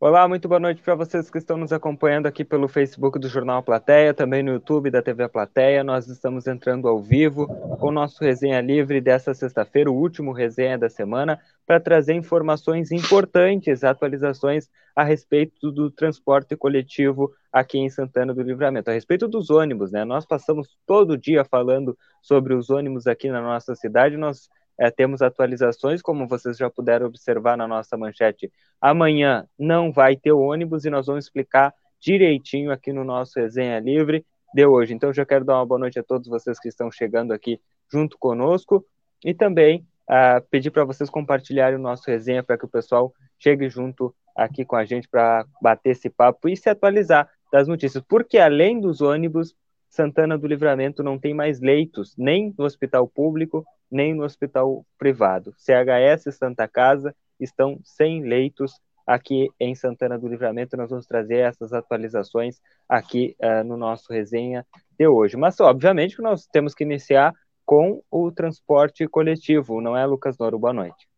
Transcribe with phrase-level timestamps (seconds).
[0.00, 3.64] Olá, muito boa noite para vocês que estão nos acompanhando aqui pelo Facebook do Jornal
[3.64, 5.82] Plateia, também no YouTube da TV Plateia.
[5.82, 7.48] Nós estamos entrando ao vivo
[7.80, 12.92] com o nosso Resenha Livre dessa sexta-feira, o último resenha da semana, para trazer informações
[12.92, 19.50] importantes, atualizações a respeito do transporte coletivo aqui em Santana do Livramento, a respeito dos
[19.50, 20.04] ônibus, né?
[20.04, 25.20] Nós passamos todo dia falando sobre os ônibus aqui na nossa cidade, nós é, temos
[25.20, 28.52] atualizações, como vocês já puderam observar na nossa manchete.
[28.80, 34.24] Amanhã não vai ter ônibus e nós vamos explicar direitinho aqui no nosso Resenha Livre
[34.54, 34.94] de hoje.
[34.94, 38.16] Então, já quero dar uma boa noite a todos vocês que estão chegando aqui junto
[38.18, 38.84] conosco
[39.24, 43.68] e também uh, pedir para vocês compartilharem o nosso resenha para que o pessoal chegue
[43.68, 48.02] junto aqui com a gente para bater esse papo e se atualizar das notícias.
[48.08, 49.54] Porque além dos ônibus,
[49.88, 55.54] Santana do Livramento não tem mais leitos, nem no hospital público, nem no hospital privado.
[55.56, 58.72] CHS Santa Casa estão sem leitos
[59.06, 60.76] aqui em Santana do Livramento.
[60.76, 64.66] Nós vamos trazer essas atualizações aqui uh, no nosso resenha
[64.98, 65.36] de hoje.
[65.36, 67.32] Mas, obviamente, que nós temos que iniciar
[67.64, 70.58] com o transporte coletivo, não é, Lucas Noro?
[70.58, 71.08] Boa noite.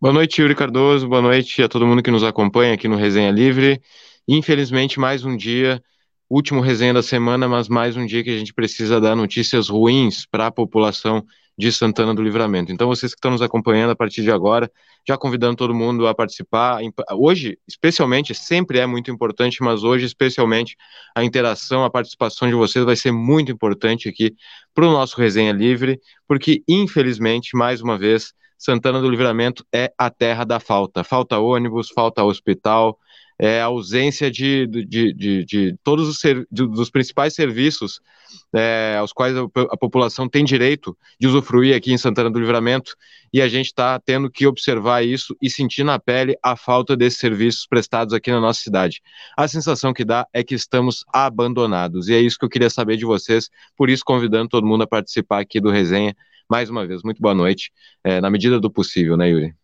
[0.00, 1.08] Boa noite, Yuri Cardoso.
[1.08, 3.80] Boa noite a todo mundo que nos acompanha aqui no Resenha Livre.
[4.26, 5.82] Infelizmente, mais um dia
[6.30, 10.26] último resenha da semana, mas mais um dia que a gente precisa dar notícias ruins
[10.26, 11.24] para a população
[11.56, 12.70] de Santana do Livramento.
[12.70, 14.70] Então, vocês que estão nos acompanhando a partir de agora,
[15.06, 16.80] já convidando todo mundo a participar.
[17.12, 20.76] Hoje, especialmente, sempre é muito importante, mas hoje, especialmente,
[21.16, 24.36] a interação, a participação de vocês vai ser muito importante aqui
[24.72, 30.10] para o nosso Resenha Livre, porque, infelizmente, mais uma vez, Santana do Livramento é a
[30.10, 31.02] terra da falta.
[31.02, 32.98] Falta ônibus, falta hospital,
[33.38, 38.00] é, a ausência de, de, de, de todos os ser, dos principais serviços
[38.54, 42.94] é, aos quais a, a, população tem direito de usufruir aqui em Santana do Livramento,
[43.32, 47.18] e a gente está tendo que observar isso e sentir na pele a falta desses
[47.18, 49.02] serviços prestados aqui na nossa cidade.
[49.36, 52.96] A sensação que dá é que estamos abandonados, e é isso que eu queria saber
[52.96, 56.14] de vocês, por isso convidando todo mundo a participar aqui do resenha.
[56.50, 57.70] Mais uma vez, muito boa noite,
[58.02, 59.54] é, na medida do possível, né, Yuri?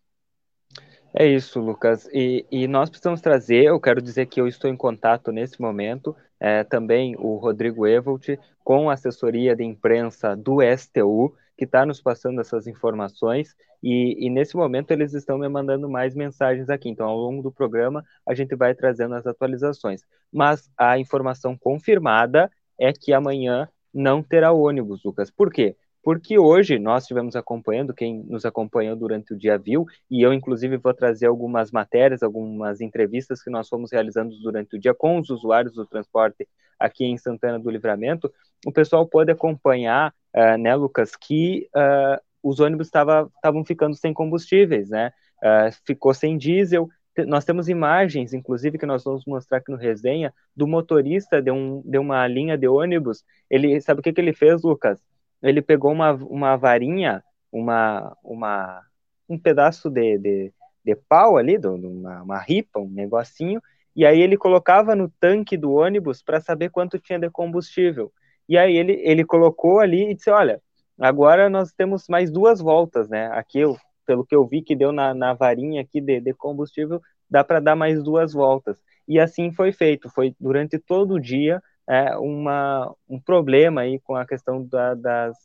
[1.17, 2.09] É isso, Lucas.
[2.13, 6.13] E, e, nós precisamos trazer, eu quero dizer que eu estou em contato nesse momento,
[6.37, 12.01] é, também o Rodrigo Evolt, com a assessoria de imprensa do STU, que está nos
[12.01, 16.89] passando essas informações, e, e, nesse momento eles estão me mandando mais mensagens aqui.
[16.89, 20.01] Então, ao longo do programa, a gente vai trazendo as atualizações.
[20.33, 25.31] Mas a informação confirmada é que amanhã não terá ônibus, Lucas.
[25.31, 25.77] Por quê?
[26.05, 30.77] Porque hoje nós estivemos acompanhando, quem nos acompanhou durante o dia viu, e eu inclusive
[30.77, 35.31] vou trazer algumas matérias, algumas entrevistas que nós fomos realizando durante o dia com os
[35.31, 36.47] usuários do transporte
[36.79, 38.31] aqui em Santana do Livramento,
[38.63, 44.91] o pessoal pode acompanhar, uh, né, Lucas, que uh, os ônibus estavam ficando sem combustíveis,
[44.91, 45.11] né,
[45.43, 46.87] uh, ficou sem diesel,
[47.25, 51.81] nós temos imagens, inclusive, que nós vamos mostrar aqui no resenha, do motorista de, um,
[51.83, 53.23] de uma linha de ônibus.
[53.49, 54.99] Ele sabe o que, que ele fez, Lucas?
[55.41, 58.81] Ele pegou uma, uma varinha, uma, uma,
[59.29, 60.53] um pedaço de, de,
[60.83, 63.61] de pau ali, de uma, uma ripa, um negocinho,
[63.95, 68.11] e aí ele colocava no tanque do ônibus para saber quanto tinha de combustível.
[68.47, 70.61] E aí ele, ele colocou ali e disse, olha,
[70.99, 73.27] agora nós temos mais duas voltas, né?
[73.31, 77.01] Aqui, eu, pelo que eu vi que deu na, na varinha aqui de, de combustível,
[77.29, 78.77] dá para dar mais duas voltas.
[79.07, 84.15] E assim foi feito, foi durante todo o dia, é, uma, um problema aí com
[84.15, 85.37] a questão da, das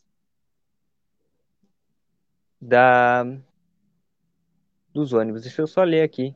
[2.60, 3.24] da
[4.92, 5.42] dos ônibus.
[5.42, 6.34] Deixa eu só ler aqui.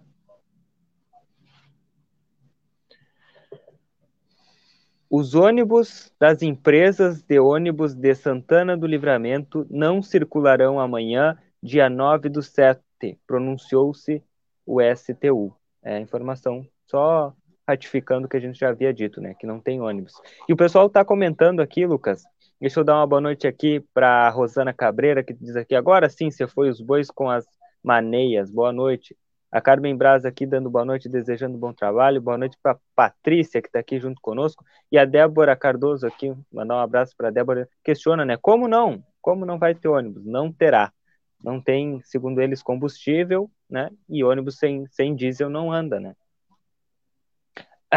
[5.10, 12.28] Os ônibus das empresas de ônibus de Santana do Livramento não circularão amanhã, dia 9
[12.28, 12.82] do 7,
[13.26, 14.22] pronunciou-se
[14.66, 15.54] o STU.
[15.82, 17.32] É informação só
[17.66, 19.34] ratificando o que a gente já havia dito, né?
[19.38, 20.14] Que não tem ônibus.
[20.49, 22.22] E o pessoal está comentando aqui, Lucas.
[22.61, 26.31] Deixa eu dar uma boa noite aqui para Rosana Cabreira, que diz aqui: agora sim,
[26.31, 27.46] você foi os bois com as
[27.82, 28.50] maneias.
[28.50, 29.16] Boa noite.
[29.50, 32.20] A Carmen Braz aqui dando boa noite, desejando bom trabalho.
[32.20, 34.64] Boa noite para Patrícia, que está aqui junto conosco.
[34.90, 37.69] E a Débora Cardoso aqui, mandar um abraço para a Débora.
[37.84, 38.37] Questiona, né?
[38.37, 39.00] Como não?
[39.22, 40.25] Como não vai ter ônibus?
[40.26, 40.93] Não terá.
[41.40, 43.90] Não tem, segundo eles, combustível, né?
[44.08, 46.16] E ônibus sem, sem diesel não anda, né?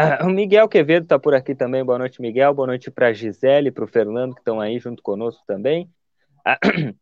[0.00, 1.84] Ah, o Miguel Quevedo está por aqui também.
[1.84, 2.54] Boa noite, Miguel.
[2.54, 5.90] Boa noite para a Gisele, para o Fernando, que estão aí junto conosco também.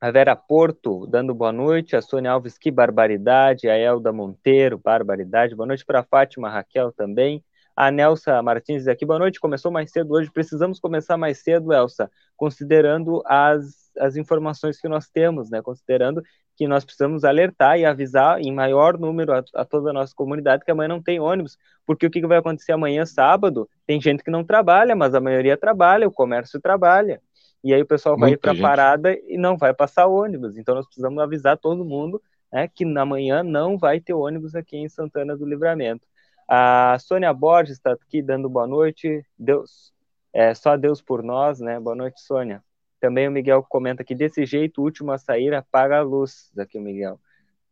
[0.00, 1.96] A Vera Porto dando boa noite.
[1.96, 3.68] A Sônia Alves, que barbaridade.
[3.68, 5.56] A Elda Monteiro, barbaridade.
[5.56, 7.42] Boa noite para a Fátima Raquel também.
[7.76, 9.38] A Nelsa Martins aqui, boa noite.
[9.38, 10.30] Começou mais cedo hoje.
[10.30, 15.60] Precisamos começar mais cedo, Elsa, considerando as, as informações que nós temos, né?
[15.60, 16.22] Considerando
[16.56, 20.64] que nós precisamos alertar e avisar em maior número a, a toda a nossa comunidade
[20.64, 23.68] que amanhã não tem ônibus, porque o que, que vai acontecer amanhã, sábado?
[23.86, 27.20] Tem gente que não trabalha, mas a maioria trabalha, o comércio trabalha.
[27.62, 30.56] E aí o pessoal vai Muita ir para a parada e não vai passar ônibus.
[30.56, 34.78] Então nós precisamos avisar todo mundo né, que na manhã não vai ter ônibus aqui
[34.78, 36.06] em Santana do Livramento.
[36.48, 39.24] A Sônia Borges está aqui dando boa noite.
[39.36, 39.92] Deus,
[40.32, 41.80] é só Deus por nós, né?
[41.80, 42.62] Boa noite, Sônia.
[43.00, 46.52] Também o Miguel comenta que desse jeito, o último a sair apaga a luz.
[46.56, 47.18] Aqui o Miguel.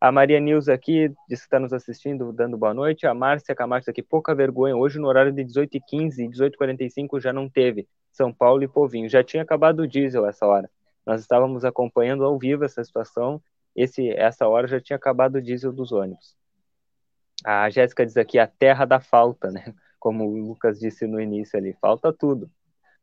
[0.01, 3.07] A Maria Nils aqui diz que está nos assistindo, dando boa noite.
[3.07, 4.77] A Márcia Camacho aqui, pouca vergonha.
[4.77, 7.89] Hoje, no horário de 18h15 e 18h45, já não teve.
[8.13, 9.09] São Paulo e Povinho.
[9.09, 10.69] Já tinha acabado o diesel essa hora.
[11.07, 13.41] Nós estávamos acompanhando ao vivo essa situação.
[13.75, 16.37] Esse, essa hora já tinha acabado o diesel dos ônibus.
[17.45, 19.63] A Jéssica diz aqui a terra da falta, né?
[20.01, 22.51] Como o Lucas disse no início ali, falta tudo.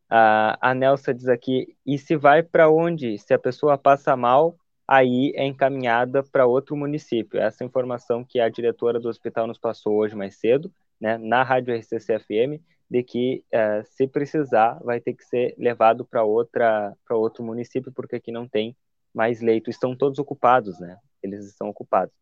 [0.09, 3.17] A, a Nelsa diz aqui, e se vai para onde?
[3.17, 4.57] Se a pessoa passa mal,
[4.88, 7.39] aí é encaminhada para outro município.
[7.39, 11.73] Essa informação que a diretora do hospital nos passou hoje mais cedo, né, na Rádio
[11.73, 17.41] RCC-FM, de que uh, se precisar vai ter que ser levado para outra para outro
[17.41, 18.75] município porque aqui não tem
[19.13, 19.69] mais leito.
[19.69, 20.97] Estão todos ocupados, né?
[21.23, 22.13] Eles estão ocupados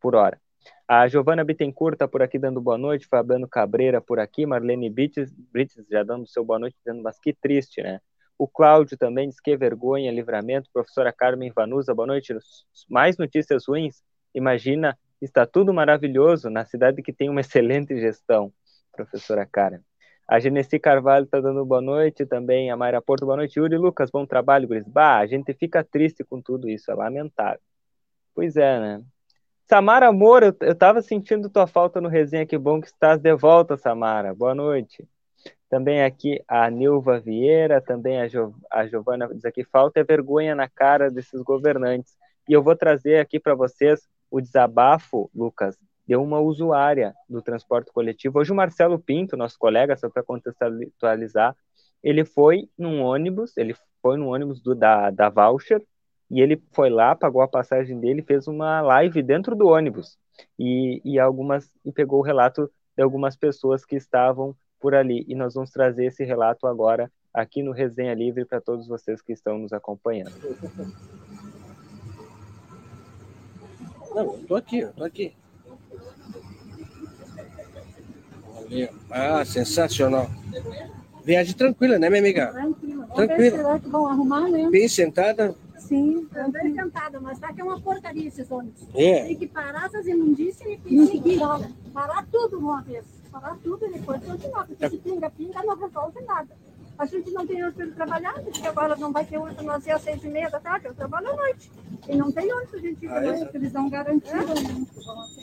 [0.00, 0.40] por hora.
[0.88, 5.32] A Giovana Bittencourt está por aqui dando boa noite, Fabiano Cabreira por aqui, Marlene Brits,
[5.52, 8.00] Brits já dando seu boa noite, dizendo, mas que triste, né?
[8.38, 10.68] O Cláudio também diz que vergonha, livramento.
[10.72, 12.36] Professora Carmen Vanusa, boa noite.
[12.88, 14.02] Mais notícias ruins?
[14.34, 18.52] Imagina, está tudo maravilhoso na cidade que tem uma excelente gestão,
[18.92, 19.80] professora Carmen.
[20.28, 22.70] A Genesi Carvalho está dando boa noite também.
[22.70, 23.58] A Mayra Porto, boa noite.
[23.58, 24.86] Yuri Lucas, bom trabalho, Guris.
[24.86, 27.60] Bah, a gente fica triste com tudo isso, é lamentável.
[28.34, 29.04] Pois é, né?
[29.68, 33.34] Samara Moura, eu, eu tava sentindo tua falta no resenha, que bom que estás de
[33.34, 34.32] volta, Samara.
[34.32, 35.04] Boa noite.
[35.68, 40.54] Também aqui a Nilva Vieira, também a, jo, a Giovana diz aqui, falta é vergonha
[40.54, 42.16] na cara desses governantes.
[42.48, 45.76] E eu vou trazer aqui para vocês o desabafo, Lucas,
[46.06, 48.38] de uma usuária do transporte coletivo.
[48.38, 51.56] Hoje o Marcelo Pinto, nosso colega, só para contextualizar,
[52.04, 55.82] ele foi num ônibus, ele foi no ônibus do, da, da Voucher,
[56.30, 60.18] e ele foi lá, pagou a passagem dele, fez uma live dentro do ônibus
[60.58, 65.34] e, e algumas e pegou o relato de algumas pessoas que estavam por ali e
[65.34, 69.58] nós vamos trazer esse relato agora aqui no Resenha Livre para todos vocês que estão
[69.58, 70.32] nos acompanhando.
[74.14, 75.34] Não, tô aqui, tô aqui.
[79.10, 80.28] Ah, sensacional.
[81.24, 82.52] Viagem tranquila, né, minha amiga?
[82.52, 83.06] Tranquila.
[83.14, 83.56] Tranquila.
[83.56, 84.68] Será que vão arrumar, né?
[84.70, 85.54] Bem sentada,
[85.86, 88.82] Sim, também sentada, mas tá que é uma porcaria esses ônibus.
[88.94, 89.24] É.
[89.24, 91.38] Tem que parar essas imundícias e seguir.
[91.92, 93.04] Parar tudo uma vez.
[93.30, 94.66] Parar tudo e depois continuar.
[94.66, 96.48] Porque se pinga-pinga não resolve nada.
[96.98, 99.88] A gente não tem ônibus para trabalhar, porque agora não vai ter ônibus para nós
[99.88, 101.70] às seis e meia da tarde, eu trabalho à noite.
[102.08, 103.50] E não tem ônibus, a gente ah, é?
[103.54, 104.32] eles dão garantia.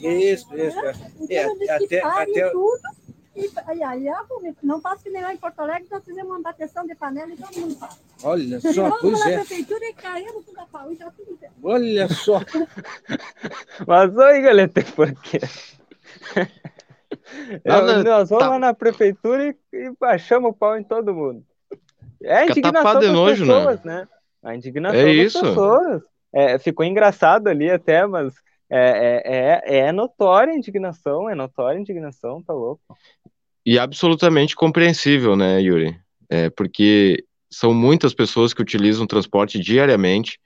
[0.02, 0.32] É.
[0.32, 0.78] Isso, isso.
[0.78, 0.94] É.
[1.20, 2.50] Então, é, até, até...
[2.50, 3.03] tudo
[3.36, 4.14] e, aí, aí é
[4.62, 7.36] Não faço que nem lá em Porto Alegre, nós fizemos uma bateção de panela e
[7.36, 8.00] todo mundo faz.
[8.22, 9.34] Olha só, Vamos pois na é.
[9.34, 11.38] prefeitura e caímos tudo a pau, e tá tudo.
[11.62, 12.40] Olha só.
[13.86, 15.40] Mas oi, galera, por quê?
[17.64, 18.50] Eu, nós vamos tá...
[18.50, 21.44] lá na prefeitura e, e baixamos o pau em todo mundo.
[22.22, 24.00] É a indignação das nojo, pessoas, né?
[24.00, 24.08] né?
[24.42, 25.40] A indignação é das isso.
[25.40, 26.02] pessoas.
[26.32, 28.34] É, ficou engraçado ali até, mas
[28.70, 32.82] é, é, é, é notória a indignação, é notória a indignação, tá louco.
[33.64, 35.98] E absolutamente compreensível, né, Yuri?
[36.28, 40.38] É, porque são muitas pessoas que utilizam transporte diariamente,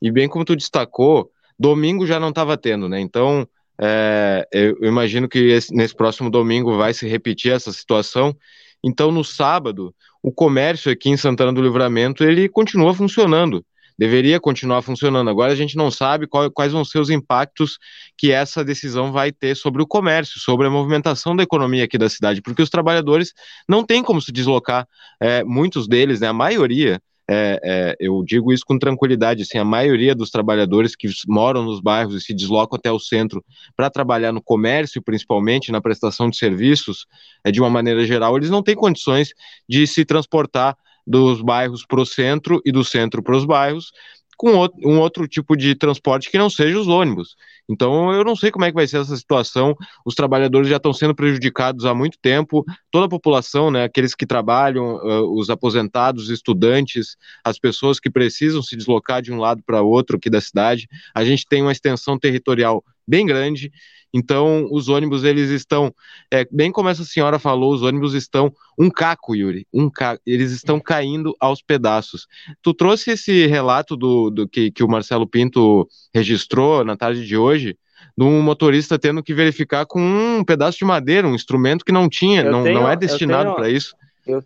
[0.00, 3.00] e bem como tu destacou, domingo já não estava tendo, né?
[3.00, 3.46] Então,
[3.80, 8.36] é, eu, imagino que esse, nesse próximo domingo vai se repetir essa situação.
[8.82, 13.64] Então, no sábado, o comércio aqui em Santana do Livramento ele continua funcionando
[13.98, 15.30] deveria continuar funcionando.
[15.30, 17.78] Agora a gente não sabe qual, quais vão ser os impactos
[18.16, 22.08] que essa decisão vai ter sobre o comércio, sobre a movimentação da economia aqui da
[22.08, 23.32] cidade, porque os trabalhadores
[23.68, 24.86] não têm como se deslocar,
[25.20, 27.00] é, muitos deles, né, a maioria.
[27.26, 31.80] É, é, eu digo isso com tranquilidade, assim, a maioria dos trabalhadores que moram nos
[31.80, 33.42] bairros e se deslocam até o centro
[33.74, 37.06] para trabalhar no comércio, principalmente na prestação de serviços,
[37.42, 39.30] é, de uma maneira geral, eles não têm condições
[39.66, 43.92] de se transportar dos bairros para o centro e do centro para os bairros,
[44.36, 44.50] com
[44.84, 47.36] um outro tipo de transporte que não seja os ônibus.
[47.68, 49.76] Então, eu não sei como é que vai ser essa situação.
[50.04, 54.26] Os trabalhadores já estão sendo prejudicados há muito tempo, toda a população, né, aqueles que
[54.26, 59.82] trabalham, uh, os aposentados, estudantes, as pessoas que precisam se deslocar de um lado para
[59.82, 60.88] outro aqui da cidade.
[61.14, 63.70] A gente tem uma extensão territorial bem grande.
[64.16, 65.92] Então, os ônibus, eles estão,
[66.30, 70.52] é, bem como essa senhora falou, os ônibus estão um caco, Yuri, um caco, eles
[70.52, 72.28] estão caindo aos pedaços.
[72.62, 77.36] Tu trouxe esse relato do, do que, que o Marcelo Pinto registrou na tarde de
[77.36, 77.76] hoje,
[78.16, 82.08] de um motorista tendo que verificar com um pedaço de madeira, um instrumento que não
[82.08, 83.96] tinha, não, tenho, não é destinado para isso.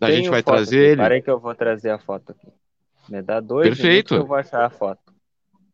[0.01, 0.87] a gente vai trazer aqui.
[0.87, 1.01] ele.
[1.01, 2.47] Parei que eu vou trazer a foto aqui.
[3.07, 4.15] Me dá dois Perfeito.
[4.15, 5.01] eu vou achar a foto.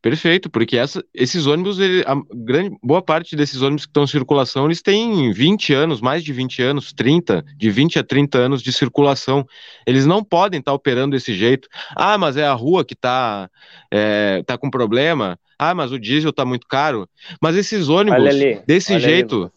[0.06, 4.08] Perfeito, porque essa, esses ônibus, ele, a grande, boa parte desses ônibus que estão em
[4.08, 8.62] circulação, eles têm 20 anos, mais de 20 anos, 30, de 20 a 30 anos
[8.62, 9.44] de circulação.
[9.84, 11.68] Eles não podem estar tá operando desse jeito.
[11.96, 13.50] Ah, mas é a rua que está
[13.90, 15.40] é, tá com problema.
[15.58, 17.10] Ah, mas o diesel está muito caro.
[17.42, 19.52] Mas esses ônibus, ali, desse jeito,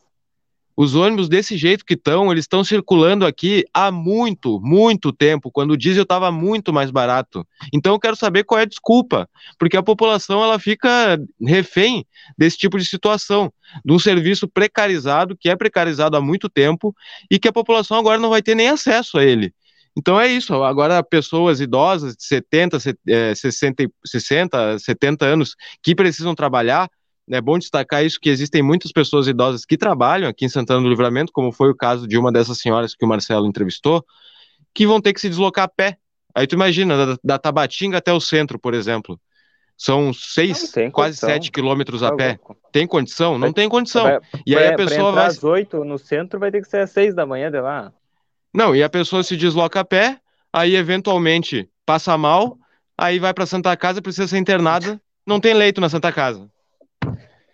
[0.80, 5.72] os ônibus desse jeito que estão, eles estão circulando aqui há muito, muito tempo, quando
[5.72, 7.44] o diesel estava muito mais barato.
[7.74, 12.06] Então eu quero saber qual é a desculpa, porque a população ela fica refém
[12.38, 13.52] desse tipo de situação,
[13.84, 16.94] de um serviço precarizado, que é precarizado há muito tempo,
[17.28, 19.52] e que a população agora não vai ter nem acesso a ele.
[19.96, 20.62] Então é isso.
[20.62, 22.78] Agora, pessoas idosas de 70,
[23.34, 26.88] 60, 60, 70 anos que precisam trabalhar,
[27.30, 30.88] é bom destacar isso que existem muitas pessoas idosas que trabalham aqui em Santana do
[30.88, 34.04] Livramento, como foi o caso de uma dessas senhoras que o Marcelo entrevistou,
[34.74, 35.96] que vão ter que se deslocar a pé.
[36.34, 39.18] Aí tu imagina, da, da Tabatinga até o centro, por exemplo.
[39.76, 42.40] São seis, quase sete quilômetros a tá pé.
[42.72, 43.38] Tem condição?
[43.38, 44.04] Não tem condição.
[44.04, 45.26] Vai, e aí a pessoa vai.
[45.26, 47.92] às oito no centro vai ter que ser às seis da manhã de lá.
[48.52, 50.18] Não, e a pessoa se desloca a pé,
[50.52, 52.58] aí eventualmente passa mal,
[52.96, 56.50] aí vai para Santa Casa, precisa ser internada, não tem leito na Santa Casa.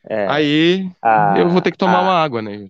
[0.08, 0.90] É, Aí
[1.38, 2.68] eu vou ter que tomar uma água, né?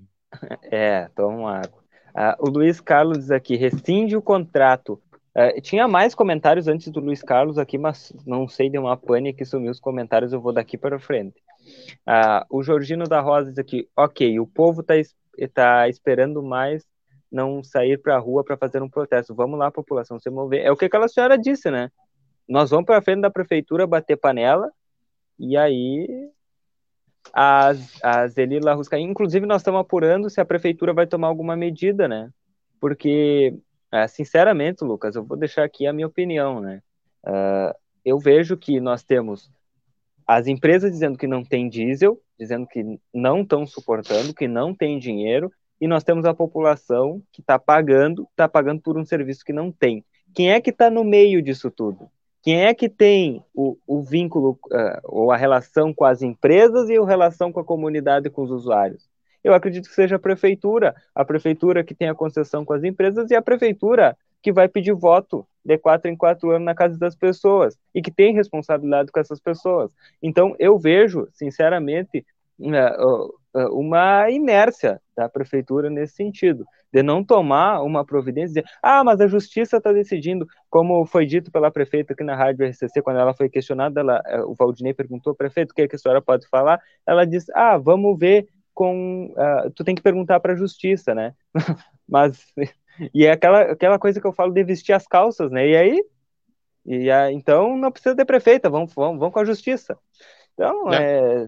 [0.70, 1.82] É, toma uma água.
[2.14, 5.00] Ah, o Luiz Carlos diz aqui, rescinde o contrato.
[5.36, 9.32] Uh, tinha mais comentários antes do Luiz Carlos aqui, mas não sei, deu uma pane
[9.32, 11.42] que sumiu os comentários, eu vou daqui para frente.
[12.48, 14.94] O Georgino da Rosa diz aqui, ok, o povo está
[15.52, 16.84] tá esperando mais
[17.32, 19.34] não sair para a rua para fazer um protesto.
[19.34, 20.64] Vamos lá, população, se mover.
[20.64, 21.90] É o que aquela senhora disse, né?
[22.48, 24.70] Nós vamos para frente da prefeitura bater panela
[25.36, 26.30] e aí
[27.32, 28.98] a, a Zelila Rusca.
[28.98, 32.30] Inclusive, nós estamos apurando se a prefeitura vai tomar alguma medida, né?
[32.80, 33.56] Porque,
[33.92, 36.82] é, sinceramente, Lucas, eu vou deixar aqui a minha opinião, né?
[37.26, 39.50] Uh, eu vejo que nós temos
[40.26, 44.98] as empresas dizendo que não tem diesel, dizendo que não estão suportando, que não tem
[44.98, 45.50] dinheiro,
[45.80, 49.70] e nós temos a população que está pagando, está pagando por um serviço que não
[49.70, 50.04] tem.
[50.34, 52.10] Quem é que está no meio disso tudo?
[52.44, 56.96] Quem é que tem o, o vínculo uh, ou a relação com as empresas e
[56.98, 59.08] a relação com a comunidade e com os usuários?
[59.42, 63.30] Eu acredito que seja a prefeitura, a prefeitura que tem a concessão com as empresas
[63.30, 67.16] e a prefeitura que vai pedir voto de quatro em quatro anos na casa das
[67.16, 69.90] pessoas e que tem responsabilidade com essas pessoas.
[70.22, 72.26] Então, eu vejo, sinceramente,
[73.70, 79.26] uma inércia da prefeitura nesse sentido de não tomar uma providência, dizer, ah, mas a
[79.26, 83.48] justiça está decidindo, como foi dito pela prefeita aqui na rádio RCC, quando ela foi
[83.48, 86.80] questionada, ela, eh, o Valdinei perguntou, prefeito, o que, é que a senhora pode falar?
[87.04, 91.34] Ela disse, ah, vamos ver com, uh, tu tem que perguntar para a justiça, né?
[92.08, 92.44] mas,
[93.12, 95.66] e é aquela, aquela coisa que eu falo de vestir as calças, né?
[95.66, 96.04] E aí,
[96.86, 99.98] e, então não precisa de prefeita, vamos, vamos, vamos com a justiça.
[100.54, 101.46] Então, é, é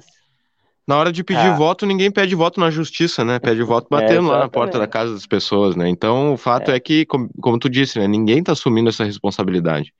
[0.86, 1.56] na hora de pedir ah.
[1.56, 3.38] voto, ninguém pede voto na justiça, né?
[3.40, 5.88] Pede voto é, batendo é, lá na porta da casa das pessoas, né?
[5.88, 8.06] Então, o fato é, é que, como, como, tu disse, né?
[8.06, 9.92] Ninguém tá assumindo essa responsabilidade.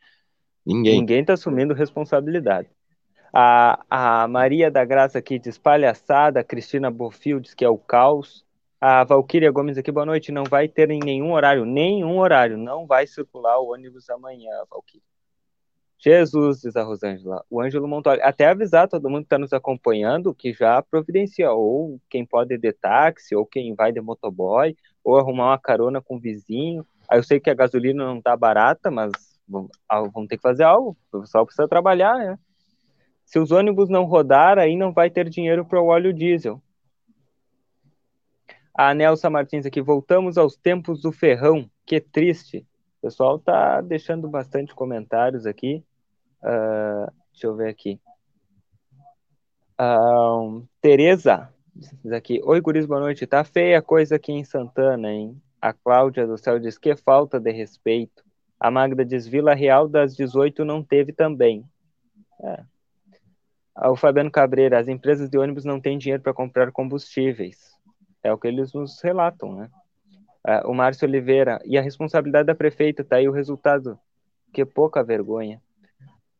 [0.64, 1.00] Ninguém.
[1.00, 2.69] Ninguém tá assumindo responsabilidade.
[3.33, 7.76] A, a Maria da Graça aqui diz palhaçada, a Cristina Bofil diz que é o
[7.76, 8.45] caos.
[8.81, 10.31] A Valquíria Gomes aqui, boa noite.
[10.31, 12.57] Não vai ter em nenhum horário, nenhum horário.
[12.57, 15.15] Não vai circular o ônibus amanhã, Valquíria.
[15.99, 18.21] Jesus, diz a Rosângela, o Ângelo Montoli.
[18.23, 22.59] Até avisar todo mundo que está nos acompanhando que já providencia, ou quem pode ir
[22.59, 26.87] de táxi, ou quem vai de motoboy, ou arrumar uma carona com o vizinho.
[27.09, 29.11] Aí eu sei que a gasolina não está barata, mas
[29.49, 29.71] vamos,
[30.29, 30.97] ter que fazer algo.
[31.12, 32.38] O pessoal precisa trabalhar, né?
[33.25, 36.62] Se os ônibus não rodar, aí não vai ter dinheiro para o óleo diesel.
[38.75, 42.67] A Nelsa Martins aqui, voltamos aos tempos do ferrão, que triste.
[42.99, 45.83] O pessoal tá deixando bastante comentários aqui.
[46.43, 48.00] Uh, deixa eu ver aqui.
[49.81, 53.26] Uh, Tereza diz aqui: Oi, guris, boa noite.
[53.26, 55.40] Tá feia a coisa aqui em Santana, hein?
[55.61, 58.25] A Cláudia do Céu diz que falta de respeito.
[58.59, 61.64] A Magda diz: Vila Real das 18 não teve também.
[62.43, 62.64] É.
[63.88, 67.75] O Fabiano Cabreira: As empresas de ônibus não têm dinheiro para comprar combustíveis.
[68.23, 69.71] É o que eles nos relatam, né?
[70.47, 73.99] uh, o Márcio Oliveira, e a responsabilidade da prefeita, tá aí o resultado.
[74.52, 75.61] Que pouca vergonha.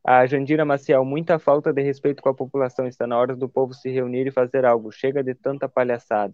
[0.09, 2.87] A Jandira Maciel, muita falta de respeito com a população.
[2.87, 4.93] Está na hora do povo se reunir e fazer algo.
[4.93, 6.33] Chega de tanta palhaçada.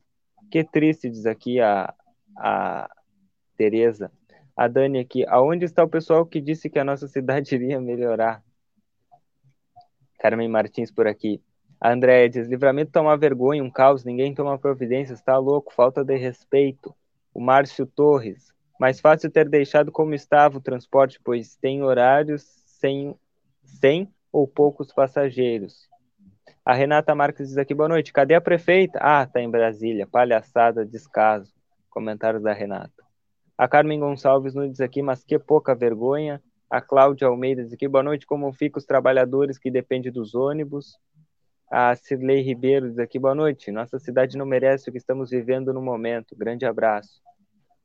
[0.51, 1.95] Que triste, diz aqui a,
[2.37, 2.87] a
[3.57, 4.13] Tereza.
[4.55, 5.25] A Dani aqui.
[5.27, 8.45] Aonde está o pessoal que disse que a nossa cidade iria melhorar?
[10.21, 11.43] Carmen Martins por aqui.
[11.81, 16.15] A Andréia diz: livramento toma vergonha, um caos, ninguém toma providência, está louco, falta de
[16.19, 16.95] respeito.
[17.33, 18.53] O Márcio Torres.
[18.79, 23.17] Mais fácil ter deixado como estava o transporte, pois tem horários sem,
[23.63, 25.89] sem ou poucos passageiros.
[26.65, 28.13] A Renata Marques diz aqui, boa noite.
[28.13, 28.99] Cadê a prefeita?
[29.03, 30.07] Ah, tá em Brasília.
[30.07, 31.53] Palhaçada, descaso.
[31.91, 33.03] Comentários da Renata.
[33.59, 36.41] A Carmen Gonçalves nos diz aqui, mas que pouca vergonha.
[36.71, 38.27] A Cláudia Almeida diz aqui, boa noite.
[38.27, 40.97] Como ficam os trabalhadores que dependem dos ônibus?
[41.71, 43.73] A Cirlei Ribeiro diz aqui, boa noite.
[43.73, 46.37] Nossa cidade não merece o que estamos vivendo no momento.
[46.37, 47.21] Grande abraço.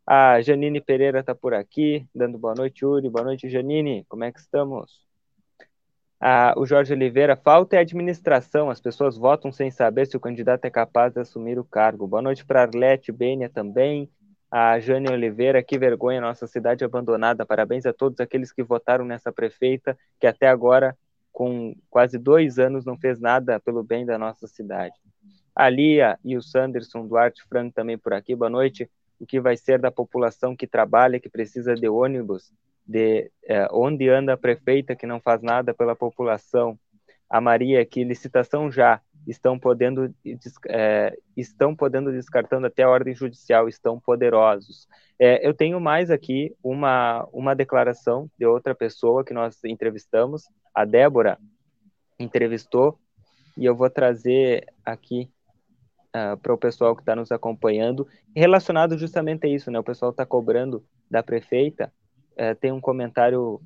[0.05, 3.09] A Janine Pereira está por aqui, dando boa noite, Yuri.
[3.09, 4.05] Boa noite, Janine.
[4.07, 5.06] Como é que estamos?
[6.19, 10.65] Ah, o Jorge Oliveira, falta é administração, as pessoas votam sem saber se o candidato
[10.65, 12.07] é capaz de assumir o cargo.
[12.07, 14.09] Boa noite para Arlete Bênia também,
[14.49, 17.45] a Jane Oliveira, que vergonha, nossa cidade abandonada.
[17.45, 20.97] Parabéns a todos aqueles que votaram nessa prefeita, que até agora,
[21.31, 24.95] com quase dois anos, não fez nada pelo bem da nossa cidade.
[25.55, 28.89] A Lia e o Sanderson Duarte Franco também por aqui, boa noite.
[29.19, 32.51] O que vai ser da população que trabalha, que precisa de ônibus?
[32.87, 36.79] De é, onde anda a prefeita que não faz nada pela população,
[37.29, 40.13] a Maria que licitação já estão podendo
[40.69, 44.87] é, estão podendo descartando até a ordem judicial estão poderosos.
[45.19, 50.85] É, eu tenho mais aqui uma uma declaração de outra pessoa que nós entrevistamos, a
[50.85, 51.37] Débora
[52.17, 52.97] entrevistou
[53.57, 55.29] e eu vou trazer aqui
[56.15, 59.79] uh, para o pessoal que está nos acompanhando, relacionado justamente a isso, né?
[59.79, 61.91] O pessoal está cobrando da prefeita
[62.37, 63.59] é, tem um comentário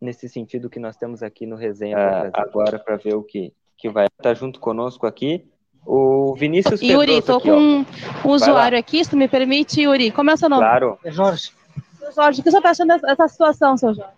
[0.00, 3.88] nesse sentido que nós temos aqui no resenha é, agora para ver o que, que
[3.88, 5.44] vai estar junto conosco aqui.
[5.84, 7.86] O Vinícius Yuri, estou com um
[8.24, 10.10] usuário aqui, se tu me permite, Yuri.
[10.10, 10.62] Como é o seu nome?
[10.62, 10.98] Claro.
[11.02, 11.50] É Jorge.
[12.14, 14.12] Jorge, o que você está achando dessa situação, seu Jorge?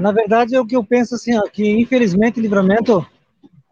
[0.00, 3.04] Na verdade, é o que eu penso assim, ó, que infelizmente Livramento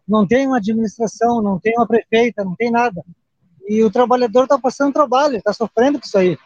[0.09, 3.01] não tem uma administração, não tem uma prefeita, não tem nada.
[3.69, 6.37] E o trabalhador está passando trabalho, está sofrendo com isso aí.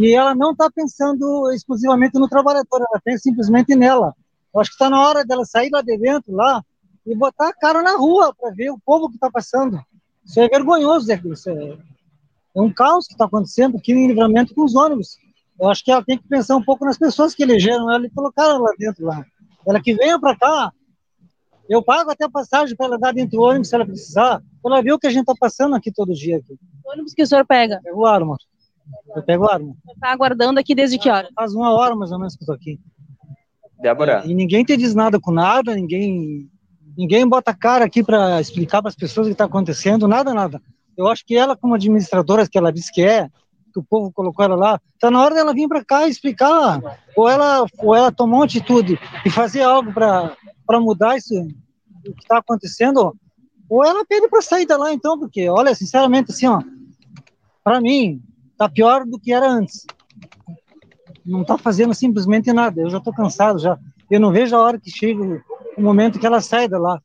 [0.00, 4.14] E ela não está pensando exclusivamente no trabalhador, ela pensa simplesmente nela.
[4.54, 6.64] Eu acho que está na hora dela sair lá de dentro, lá,
[7.04, 9.80] e botar a cara na rua para ver o povo que está passando.
[10.24, 11.20] Isso é vergonhoso, Zé.
[11.24, 11.76] Isso é,
[12.54, 15.16] é um caos que está acontecendo aqui em livramento com os ônibus.
[15.58, 18.10] Eu acho que ela tem que pensar um pouco nas pessoas que elegeram ela e
[18.10, 19.04] colocaram lá dentro.
[19.04, 19.26] lá.
[19.66, 20.72] Ela que venha para cá,
[21.68, 24.74] eu pago até a passagem para ela dar dentro do ônibus se ela precisar, para
[24.74, 26.36] ela ver o que a gente está passando aqui todo dia.
[26.36, 26.56] Aqui.
[26.84, 27.80] O ônibus que o senhor pega?
[27.84, 28.36] É o Arma.
[29.14, 29.74] Eu pego a arma.
[29.84, 31.28] Você tá aguardando aqui desde que hora?
[31.34, 32.78] Faz uma hora mais ou menos que eu tô aqui.
[33.80, 34.22] Débora.
[34.26, 36.50] E ninguém te diz nada com nada, ninguém
[36.96, 40.60] ninguém bota cara aqui para explicar para as pessoas o que está acontecendo, nada, nada.
[40.96, 43.28] Eu acho que ela, como administradora, que ela disse que é,
[43.72, 46.80] que o povo colocou ela lá, tá na hora dela vir para cá e explicar,
[47.16, 51.32] ou ela, ou ela tomar uma atitude e fazer algo para mudar isso,
[52.04, 53.16] o que está acontecendo,
[53.70, 56.60] ou ela pede para sair da lá, então, porque, olha, sinceramente, assim, ó,
[57.62, 58.20] para mim,
[58.58, 59.86] Tá pior do que era antes.
[61.24, 62.80] Não tá fazendo simplesmente nada.
[62.80, 63.78] Eu já tô cansado já.
[64.10, 65.22] Eu não vejo a hora que chega
[65.76, 67.00] o momento que ela sai da lá.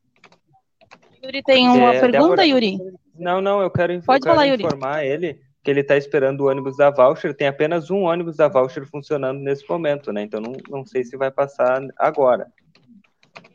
[1.24, 2.46] Yuri tem uma é, pergunta, Débora...
[2.46, 2.78] Yuri?
[3.16, 5.26] Não, não, eu quero, Pode eu quero falar, informar Yuri.
[5.26, 7.34] ele que ele está esperando o ônibus da Voucher.
[7.34, 10.24] Tem apenas um ônibus da Voucher funcionando nesse momento, né?
[10.24, 12.52] Então não, não sei se vai passar agora.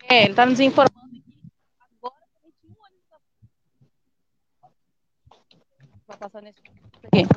[0.09, 0.97] É, ele está nos informando
[2.01, 2.15] agora
[2.63, 3.05] tem um ônibus
[6.07, 6.63] Vai passar nesse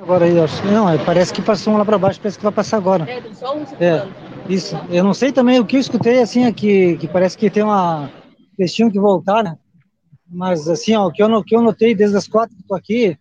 [0.01, 0.65] Agora aí, acho.
[0.67, 3.09] Não, é, parece que passou um lá para baixo, parece que vai passar agora.
[3.09, 4.07] É, só um é,
[4.49, 4.75] isso.
[4.89, 7.63] Eu não sei também o que eu escutei, assim, é que, que parece que tem
[7.63, 8.09] uma.
[8.57, 9.57] Eles tinham que voltar, né?
[10.29, 12.75] Mas, assim, ó, o que eu, o que eu notei desde as quatro que tô
[12.75, 13.17] aqui,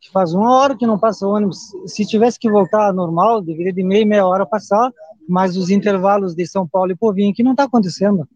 [0.00, 1.58] que faz uma hora que não passa o ônibus.
[1.86, 4.90] Se tivesse que voltar normal, deveria de meia, meia hora passar,
[5.28, 8.26] mas os intervalos de São Paulo e Povinho que não está acontecendo.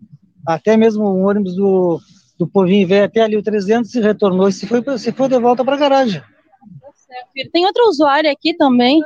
[0.46, 2.00] Até mesmo o ônibus do,
[2.38, 5.38] do Povinho veio até ali o 300 e retornou e se foi, se foi de
[5.38, 6.22] volta para a garagem.
[7.53, 9.03] Tem outra usuária aqui também.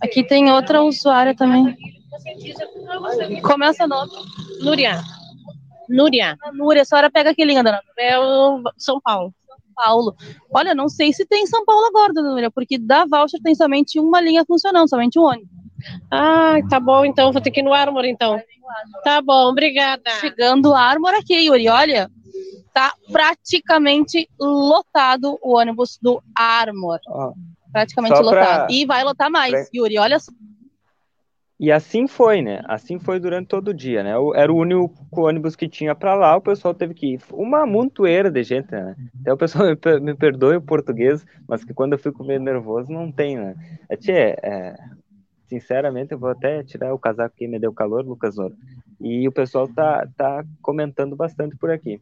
[0.00, 1.76] Aqui tem outra usuária também.
[3.42, 4.10] Como é seu nome?
[4.60, 5.00] Núria.
[5.88, 6.36] Núria.
[6.42, 7.80] A Núria, a senhora pega que linha, dona?
[7.98, 9.34] É o São Paulo.
[9.46, 10.16] São Paulo.
[10.52, 14.00] Olha, não sei se tem São Paulo agora, dona Núria, porque da voucher tem somente
[14.00, 15.50] uma linha funcionando, somente um ônibus.
[16.10, 18.40] Ah, tá bom, então vou ter que ir no Armor, então.
[19.02, 20.10] Tá bom, obrigada.
[20.20, 22.10] Chegando o Armor aqui, Yuri, olha
[22.72, 26.98] tá praticamente lotado o ônibus do Armor.
[27.72, 28.66] praticamente lotado.
[28.66, 28.66] Pra...
[28.70, 29.64] E vai lotar mais, pra...
[29.74, 30.32] Yuri, olha só.
[31.58, 32.62] e assim foi, né?
[32.66, 34.12] Assim foi durante todo o dia, né?
[34.34, 37.20] Era o único ônibus que tinha para lá, o pessoal teve que ir.
[37.32, 38.96] Uma montoeira de gente, né?
[39.20, 39.66] Até o pessoal
[40.00, 43.54] me perdoe o português, mas que quando eu fico meio nervoso não tem, né?
[43.88, 44.74] É, tchê, é,
[45.46, 48.54] sinceramente, eu vou até tirar o casaco que me deu calor, Lucas Ouro.
[49.02, 52.00] E o pessoal tá, tá comentando bastante por aqui.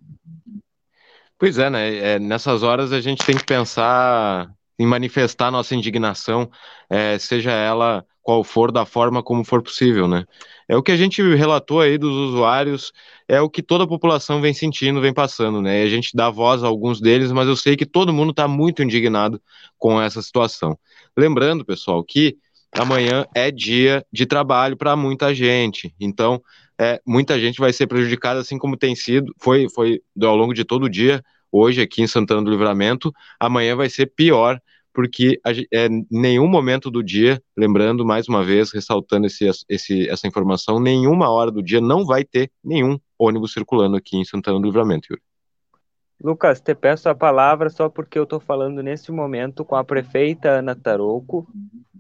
[1.39, 1.97] Pois é, né?
[1.97, 6.51] É, nessas horas a gente tem que pensar em manifestar nossa indignação,
[6.89, 10.25] é, seja ela qual for, da forma como for possível, né?
[10.69, 12.93] É o que a gente relatou aí dos usuários,
[13.27, 15.83] é o que toda a população vem sentindo, vem passando, né?
[15.83, 18.47] E a gente dá voz a alguns deles, mas eu sei que todo mundo está
[18.47, 19.41] muito indignado
[19.79, 20.79] com essa situação.
[21.17, 22.37] Lembrando, pessoal, que
[22.73, 26.41] amanhã é dia de trabalho para muita gente, então
[26.81, 30.65] é, muita gente vai ser prejudicada, assim como tem sido, foi, foi ao longo de
[30.65, 34.59] todo o dia, hoje aqui em Santana do Livramento, amanhã vai ser pior
[34.93, 40.81] porque é, nenhum momento do dia, lembrando mais uma vez, ressaltando esse, esse, essa informação,
[40.81, 45.09] nenhuma hora do dia não vai ter nenhum ônibus circulando aqui em Santana do Livramento,
[45.11, 45.23] Yuri.
[46.23, 50.51] Lucas, te peço a palavra só porque eu estou falando nesse momento com a prefeita
[50.51, 51.47] Ana Tarouco.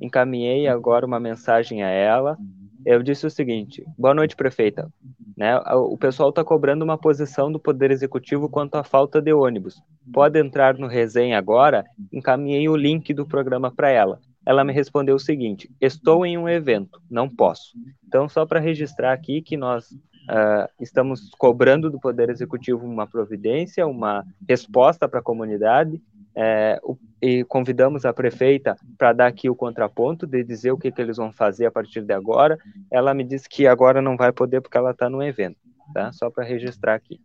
[0.00, 2.36] Encaminhei agora uma mensagem a ela.
[2.84, 4.90] Eu disse o seguinte: boa noite, prefeita.
[5.36, 5.56] Né?
[5.74, 9.82] O pessoal está cobrando uma posição do Poder Executivo quanto à falta de ônibus.
[10.12, 11.84] Pode entrar no resenha agora?
[12.12, 14.20] Encaminhei o link do programa para ela.
[14.44, 17.72] Ela me respondeu o seguinte: estou em um evento, não posso.
[18.06, 23.86] Então, só para registrar aqui que nós uh, estamos cobrando do Poder Executivo uma providência,
[23.86, 26.00] uma resposta para a comunidade.
[26.34, 26.80] É,
[27.20, 31.16] e convidamos a prefeita para dar aqui o contraponto, de dizer o que, que eles
[31.16, 32.58] vão fazer a partir de agora.
[32.90, 35.58] Ela me disse que agora não vai poder porque ela está no evento,
[35.92, 36.12] tá?
[36.12, 37.20] Só para registrar aqui.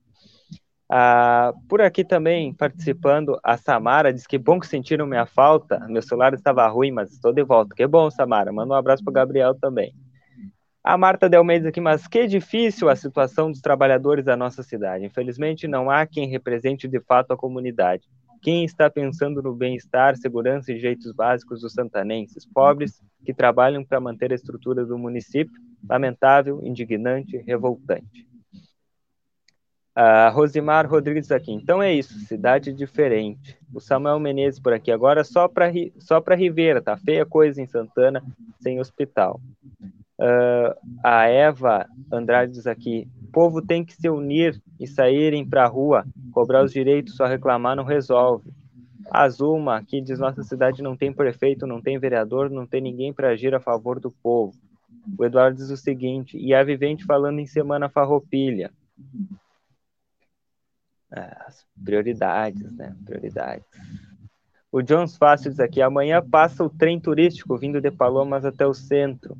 [0.88, 5.80] Ah, por aqui também participando, a Samara diz que bom que sentiram minha falta.
[5.88, 7.74] Meu celular estava ruim, mas estou de volta.
[7.76, 8.52] Que bom, Samara.
[8.52, 9.94] Manda um abraço para o Gabriel também.
[10.84, 15.04] A Marta Delmeida aqui, mas que difícil a situação dos trabalhadores da nossa cidade.
[15.04, 18.08] Infelizmente, não há quem represente de fato a comunidade.
[18.46, 24.00] Quem está pensando no bem-estar, segurança e direitos básicos dos santanenses, pobres que trabalham para
[24.00, 25.60] manter a estrutura do município?
[25.90, 28.28] Lamentável, indignante, revoltante.
[29.98, 31.54] Uh, Rosimar Rodrigues aqui.
[31.54, 33.58] Então é isso, cidade diferente.
[33.74, 34.92] O Samuel Menezes por aqui.
[34.92, 38.24] Agora só para só para Ribeira, tá feia coisa em Santana,
[38.60, 39.42] sem hospital.
[40.20, 40.72] Uh,
[41.04, 46.06] a Eva Andrade diz aqui: povo tem que se unir e saírem para a rua,
[46.32, 48.50] cobrar os direitos, só reclamar não resolve.
[49.12, 53.12] A Zuma aqui diz: nossa cidade não tem prefeito, não tem vereador, não tem ninguém
[53.12, 54.56] para agir a favor do povo.
[55.18, 58.72] O Eduardo diz o seguinte: e a Vivente falando em semana farroupilha.
[61.12, 62.96] As prioridades, né?
[63.04, 63.66] Prioridades.
[64.72, 68.74] O Jones Fácil diz aqui: amanhã passa o trem turístico vindo de Palomas até o
[68.74, 69.38] centro.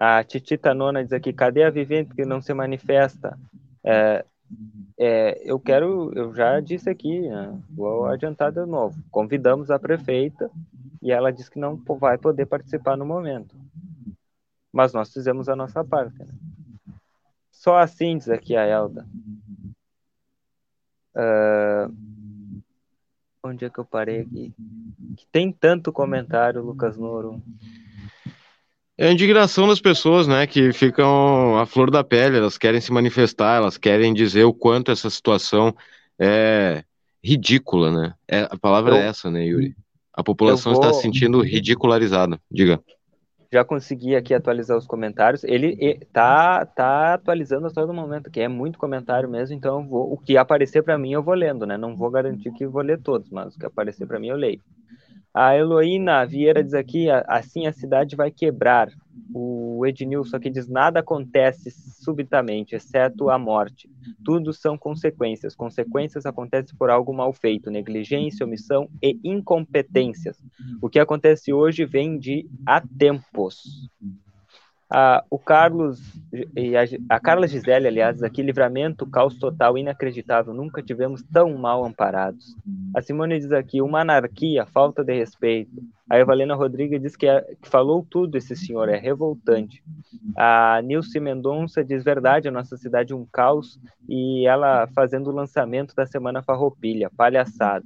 [0.00, 3.38] A Titita Nona diz aqui, cadê a vivente que não se manifesta?
[3.84, 4.24] É,
[4.98, 8.98] é, eu quero, eu já disse aqui, né, vou adiantar de novo.
[9.10, 10.50] Convidamos a prefeita
[11.02, 13.54] e ela disse que não vai poder participar no momento.
[14.72, 16.18] Mas nós fizemos a nossa parte.
[16.18, 16.32] Né?
[17.50, 19.06] Só assim, diz aqui a Elda.
[21.14, 22.62] Uh,
[23.44, 24.54] onde é que eu parei aqui?
[25.14, 27.42] Que tem tanto comentário, Lucas Noro.
[29.00, 32.92] É a indignação das pessoas, né, que ficam à flor da pele, elas querem se
[32.92, 35.74] manifestar, elas querem dizer o quanto essa situação
[36.18, 36.84] é
[37.24, 38.14] ridícula, né?
[38.28, 39.74] É, a palavra eu, é essa, né, Yuri?
[40.12, 40.82] A população vou...
[40.82, 42.38] está se sentindo ridicularizada.
[42.50, 42.78] Diga.
[43.50, 45.44] Já consegui aqui atualizar os comentários.
[45.44, 50.18] Ele tá, tá atualizando a todo momento, que é muito comentário mesmo, então vou, o
[50.18, 51.78] que aparecer para mim eu vou lendo, né?
[51.78, 54.60] Não vou garantir que vou ler todos, mas o que aparecer para mim eu leio.
[55.32, 58.88] A Heloína Vieira diz aqui, assim a cidade vai quebrar.
[59.32, 63.88] O Ednilson aqui diz, nada acontece subitamente, exceto a morte.
[64.24, 65.54] Tudo são consequências.
[65.54, 70.42] Consequências acontecem por algo mal feito, negligência, omissão e incompetências.
[70.82, 73.88] O que acontece hoje vem de há tempos.
[74.92, 76.00] Ah, o Carlos
[76.56, 81.84] e a, a Carla Gisele, aliás, aqui, livramento, caos total, inacreditável, nunca tivemos tão mal
[81.84, 82.56] amparados.
[82.94, 85.70] A Simone diz aqui, uma anarquia, falta de respeito.
[86.08, 89.80] A Evalena Rodrigues diz que, é, que falou tudo esse senhor, é revoltante.
[90.36, 95.34] A Nilce Mendonça diz verdade, a nossa cidade é um caos, e ela fazendo o
[95.34, 97.84] lançamento da Semana Farroupilha, palhaçada.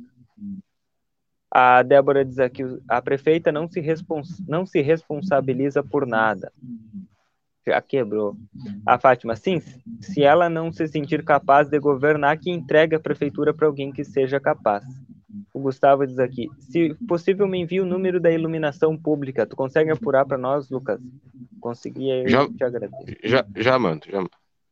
[1.55, 6.53] A Débora diz aqui: a prefeita não se, respons não se responsabiliza por nada.
[7.65, 8.37] Já quebrou.
[8.85, 9.63] A Fátima, sim,
[10.01, 14.03] se ela não se sentir capaz de governar, que entregue a prefeitura para alguém que
[14.03, 14.85] seja capaz.
[15.55, 19.47] O Gustavo diz aqui: se possível, me envie o número da iluminação pública.
[19.47, 21.01] Tu consegue apurar para nós, Lucas?
[21.61, 23.17] Conseguir, já, te agradeço.
[23.23, 24.31] Já, já mando, já mando.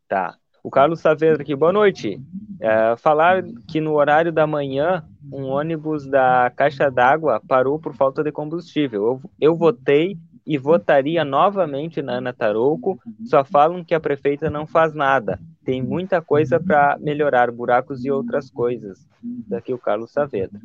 [0.08, 0.36] Tá.
[0.62, 2.20] O Carlos Saavedra aqui, boa noite.
[2.60, 8.22] É, falar que no horário da manhã um ônibus da Caixa d'Água parou por falta
[8.22, 9.02] de combustível.
[9.02, 14.64] Eu, eu votei e votaria novamente na Ana Tarouco, só falam que a prefeita não
[14.64, 15.40] faz nada.
[15.64, 19.04] Tem muita coisa para melhorar, buracos e outras coisas.
[19.48, 20.60] Daqui o Carlos Saavedra.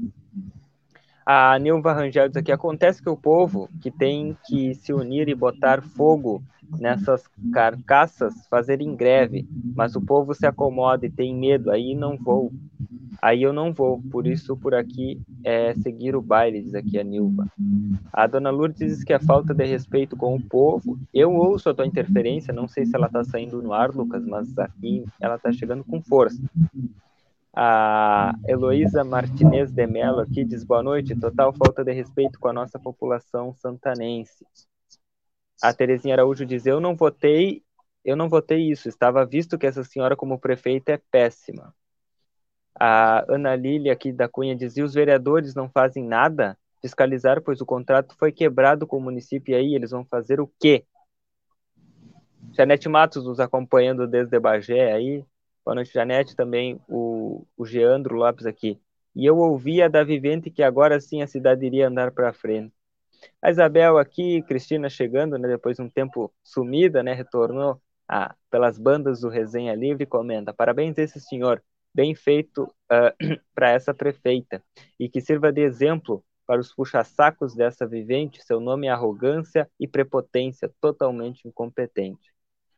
[1.29, 5.35] A Nilva Rangel diz aqui: acontece que o povo que tem que se unir e
[5.35, 6.41] botar fogo
[6.79, 12.49] nessas carcaças fazerem greve, mas o povo se acomoda e tem medo, aí não vou.
[13.21, 17.03] Aí eu não vou, por isso por aqui é seguir o baile, diz aqui a
[17.03, 17.47] Nilva.
[18.13, 20.97] A dona Lourdes diz que a falta de respeito com o povo.
[21.13, 24.57] Eu ouço a tua interferência, não sei se ela está saindo no ar, Lucas, mas
[24.57, 26.41] aqui ela está chegando com força.
[27.59, 32.53] A Heloísa Martinez de Mello aqui diz boa noite, total falta de respeito com a
[32.53, 34.45] nossa população santanense.
[35.63, 37.63] A Terezinha Araújo diz: Eu não votei,
[38.05, 38.87] eu não votei isso.
[38.87, 41.73] Estava visto que essa senhora, como prefeita, é péssima.
[42.79, 46.55] A Ana Lília aqui da Cunha diz: e os vereadores não fazem nada?
[46.79, 50.47] Fiscalizar, pois o contrato foi quebrado com o município e aí eles vão fazer o
[50.59, 50.85] quê?
[52.51, 55.25] Janete Matos nos acompanhando desde Bagé aí.
[55.67, 56.33] Boa noite, Janete.
[56.33, 58.79] Também o, o Geandro Lopes aqui.
[59.13, 62.73] E eu ouvia da Vivente que agora sim a cidade iria andar para frente.
[63.41, 68.79] A Isabel aqui, Cristina chegando, né, depois de um tempo sumida, né, retornou a, pelas
[68.79, 71.61] bandas do Resenha Livre comenta: Parabéns esse senhor,
[71.93, 74.63] bem feito uh, para essa prefeita,
[74.97, 79.85] e que sirva de exemplo para os puxa-sacos dessa vivente, seu nome é arrogância e
[79.85, 82.36] prepotência, totalmente incompetente.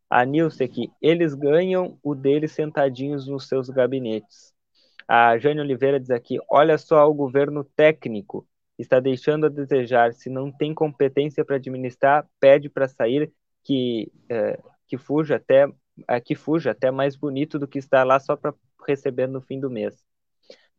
[0.09, 4.53] A Nilce aqui, eles ganham o deles sentadinhos nos seus gabinetes.
[5.07, 10.29] A Jane Oliveira diz aqui, olha só o governo técnico, está deixando a desejar, se
[10.29, 13.31] não tem competência para administrar, pede para sair,
[13.63, 15.67] que, é, que fuja até
[16.07, 18.53] é, que fuja até mais bonito do que está lá só para
[18.87, 19.95] receber no fim do mês.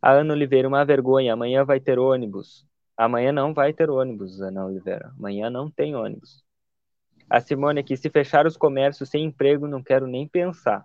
[0.01, 2.67] A Ana Oliveira, uma vergonha, amanhã vai ter ônibus.
[2.97, 5.13] Amanhã não vai ter ônibus, Ana Oliveira.
[5.17, 6.43] Amanhã não tem ônibus.
[7.31, 10.85] A Simone aqui, se fechar os comércios sem emprego, não quero nem pensar.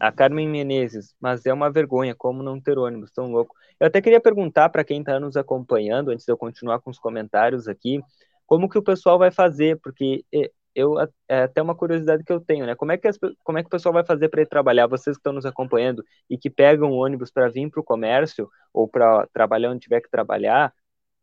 [0.00, 3.54] A Carmen Menezes, mas é uma vergonha, como não ter ônibus tão louco.
[3.78, 6.98] Eu até queria perguntar para quem está nos acompanhando, antes de eu continuar com os
[6.98, 8.00] comentários aqui,
[8.46, 10.24] como que o pessoal vai fazer, porque
[10.74, 10.96] eu
[11.28, 12.74] é até uma curiosidade que eu tenho, né?
[12.74, 14.86] Como é que, as, como é que o pessoal vai fazer para ir trabalhar?
[14.86, 18.88] Vocês que estão nos acompanhando e que pegam ônibus para vir para o comércio ou
[18.88, 20.72] para trabalhar onde tiver que trabalhar,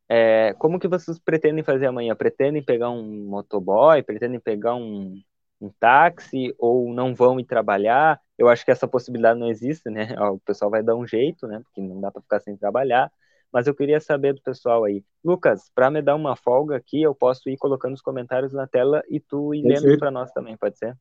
[0.10, 2.15] é, como que vocês pretendem fazer amanhã?
[2.15, 4.02] Pretendem pegar um motoboy?
[4.02, 5.20] Pretendem pegar um,
[5.60, 8.20] um táxi ou não vão ir trabalhar.
[8.38, 10.08] Eu acho que essa possibilidade não existe, né?
[10.34, 11.62] O pessoal vai dar um jeito, né?
[11.63, 13.12] Porque não dá para ficar sem trabalhar.
[13.52, 15.04] Mas eu queria saber do pessoal aí.
[15.24, 19.02] Lucas, para me dar uma folga aqui, eu posso ir colocando os comentários na tela
[19.10, 19.88] e tu ir perfeito.
[19.88, 20.96] lendo para nós também, pode ser?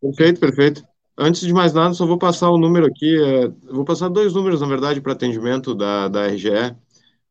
[0.00, 0.84] Perfeito, perfeito.
[1.18, 3.16] Antes de mais nada, só vou passar o número aqui.
[3.18, 6.76] É, vou passar dois números, na verdade, para atendimento da, da RGE.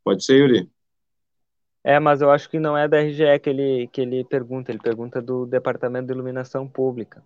[0.03, 0.74] Pode ser, Yuri?
[1.87, 4.79] É, mas eu acho que não é da RGE que ele, que ele pergunta, ele
[4.79, 7.23] pergunta do Departamento de Iluminação Pública.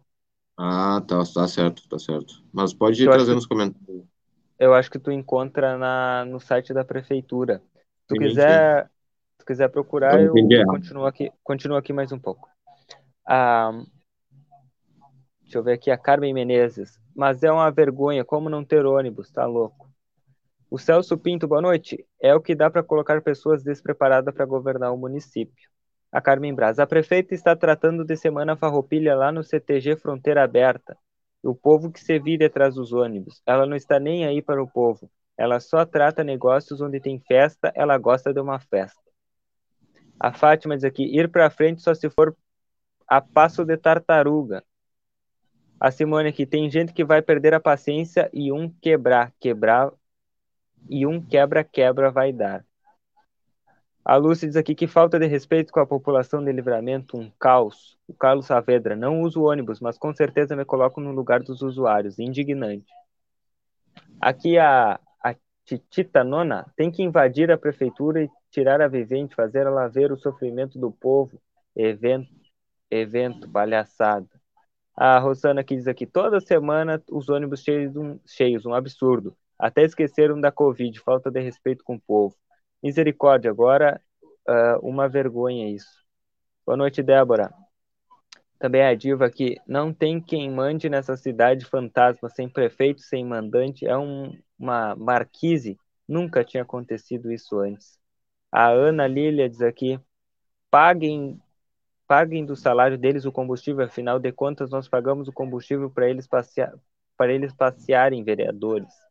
[0.57, 2.43] Ah, tá, tá certo, tá certo.
[2.51, 4.03] Mas pode eu trazendo os comentários.
[4.59, 7.61] Eu acho que tu encontra na, no site da prefeitura.
[8.01, 8.85] Se tu quiser,
[9.31, 12.49] se tu quiser procurar, eu, eu continuo aqui, continuo aqui mais um pouco.
[13.25, 13.71] Ah,
[15.41, 16.99] deixa eu ver aqui a Carmen Menezes.
[17.15, 19.88] Mas é uma vergonha, como não ter ônibus, tá louco.
[20.71, 22.05] O Celso Pinto, boa noite.
[22.21, 25.67] É o que dá para colocar pessoas despreparadas para governar o município.
[26.11, 30.95] A Carmen Braz, a prefeita está tratando de semana farroupilha lá no CTG Fronteira Aberta.
[31.41, 33.41] O povo que se vire atrás dos ônibus.
[33.47, 35.09] Ela não está nem aí para o povo.
[35.35, 39.01] Ela só trata negócios onde tem festa, ela gosta de uma festa.
[40.19, 42.35] A Fátima diz aqui, ir para frente só se for
[43.07, 44.63] a passo de tartaruga.
[45.79, 49.33] A Simone aqui, tem gente que vai perder a paciência e um quebrar.
[49.39, 49.91] Quebrar
[50.87, 52.63] e um quebra-quebra vai dar.
[54.03, 57.97] A Lúcia diz aqui que falta de respeito com a população de livramento, um caos.
[58.07, 62.17] O Carlos Saavedra, não uso ônibus, mas com certeza me coloco no lugar dos usuários,
[62.17, 62.91] indignante.
[64.19, 69.67] Aqui a, a Titita Nona tem que invadir a prefeitura e tirar a vivente, fazer
[69.67, 71.39] ela ver o sofrimento do povo.
[71.75, 72.33] Evento,
[72.89, 74.27] evento, palhaçada.
[74.95, 79.37] A Rosana aqui diz aqui, toda semana os ônibus cheios, um, cheios, um absurdo.
[79.59, 82.35] Até esqueceram da Covid, falta de respeito com o povo.
[82.81, 84.01] Misericórdia, agora
[84.47, 86.05] uh, uma vergonha isso.
[86.65, 87.53] Boa noite, Débora.
[88.57, 89.57] Também a diva aqui.
[89.67, 93.85] Não tem quem mande nessa cidade fantasma, sem prefeito, sem mandante.
[93.85, 95.77] É um, uma marquise.
[96.07, 97.99] Nunca tinha acontecido isso antes.
[98.51, 99.99] A Ana Lília diz aqui:
[100.71, 101.39] paguem
[102.07, 106.25] paguem do salário deles o combustível, afinal de contas nós pagamos o combustível para eles
[106.25, 106.73] passear,
[107.21, 109.08] eles passearem, vereadores.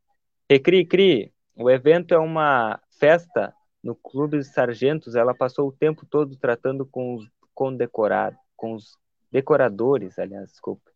[0.50, 6.06] Recri, cri, o evento é uma festa no Clube de Sargentos, ela passou o tempo
[6.06, 8.96] todo tratando com os condecorados, com os
[9.30, 10.90] decoradores, aliás, desculpa.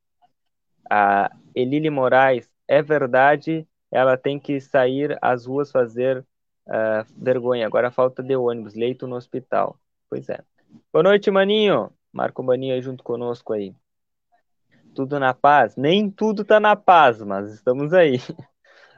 [0.90, 6.24] A Elile Moraes, é verdade, ela tem que sair às ruas fazer
[6.66, 7.66] uh, vergonha.
[7.66, 9.78] Agora falta de ônibus, leito no hospital.
[10.08, 10.40] Pois é.
[10.90, 11.92] Boa noite, maninho.
[12.12, 13.74] Marco Maninho aí junto conosco aí.
[14.94, 15.76] Tudo na paz?
[15.76, 18.18] Nem tudo tá na paz, mas estamos aí.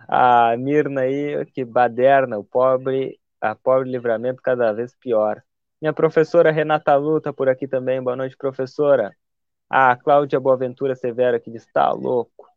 [0.09, 5.43] A Mirna aí, que baderna, o pobre, a pobre livramento cada vez pior.
[5.81, 8.03] Minha professora Renata Luta por aqui também.
[8.03, 9.15] Boa noite, professora.
[9.69, 12.49] A Cláudia Boaventura Severo que está louco.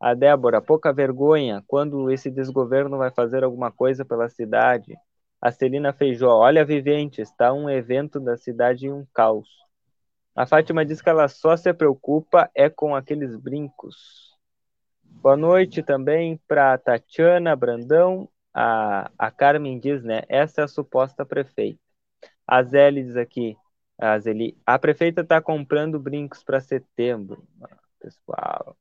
[0.00, 4.96] A Débora, pouca vergonha, quando esse desgoverno vai fazer alguma coisa pela cidade.
[5.40, 9.48] A Celina Feijó, olha Vivente, está um evento da cidade em um caos.
[10.36, 14.37] A Fátima diz que ela só se preocupa é com aqueles brincos.
[15.10, 18.28] Boa noite também para Tatiana Brandão.
[18.54, 20.22] A, a Carmen diz, né?
[20.28, 21.80] Essa é a suposta prefeita.
[22.46, 23.56] A Zélia diz aqui,
[23.98, 27.46] a Zeli, a prefeita está comprando brincos para setembro.
[28.00, 28.76] Pessoal,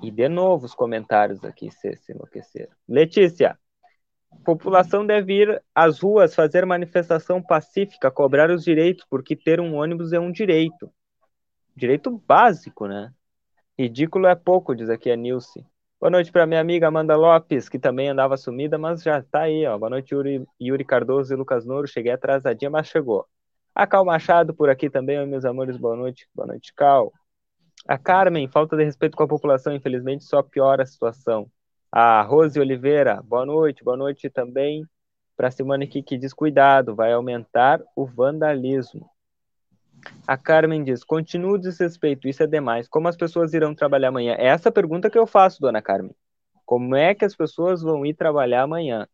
[0.00, 2.72] e de novo os comentários aqui se, se enlouqueceram.
[2.88, 3.58] Letícia,
[4.44, 10.12] população deve ir às ruas fazer manifestação pacífica, cobrar os direitos, porque ter um ônibus
[10.12, 10.92] é um direito.
[11.74, 13.12] Direito básico, né?
[13.78, 15.64] Ridículo é pouco, diz aqui a Nilce.
[16.00, 19.64] Boa noite para minha amiga Amanda Lopes, que também andava sumida, mas já está aí,
[19.66, 19.78] ó.
[19.78, 21.86] Boa noite, Yuri, Yuri Cardoso e Lucas Nouro.
[21.86, 23.24] Cheguei atrasadinha, mas chegou.
[23.72, 25.76] A Cal Machado por aqui também, meus amores.
[25.76, 26.28] Boa noite.
[26.34, 27.12] Boa noite, Cal.
[27.86, 31.48] A Carmen, falta de respeito com a população, infelizmente, só piora a situação.
[31.92, 34.84] A Rose Oliveira, boa noite, boa noite também
[35.36, 39.08] para a que diz cuidado, vai aumentar o vandalismo.
[40.26, 42.88] A Carmen diz: continua o desrespeito, isso é demais.
[42.88, 44.34] Como as pessoas irão trabalhar amanhã?
[44.38, 46.14] É essa pergunta que eu faço, dona Carmen.
[46.66, 49.08] Como é que as pessoas vão ir trabalhar amanhã?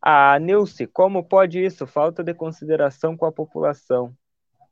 [0.00, 1.86] A Nilce, como pode isso?
[1.86, 4.16] Falta de consideração com a população.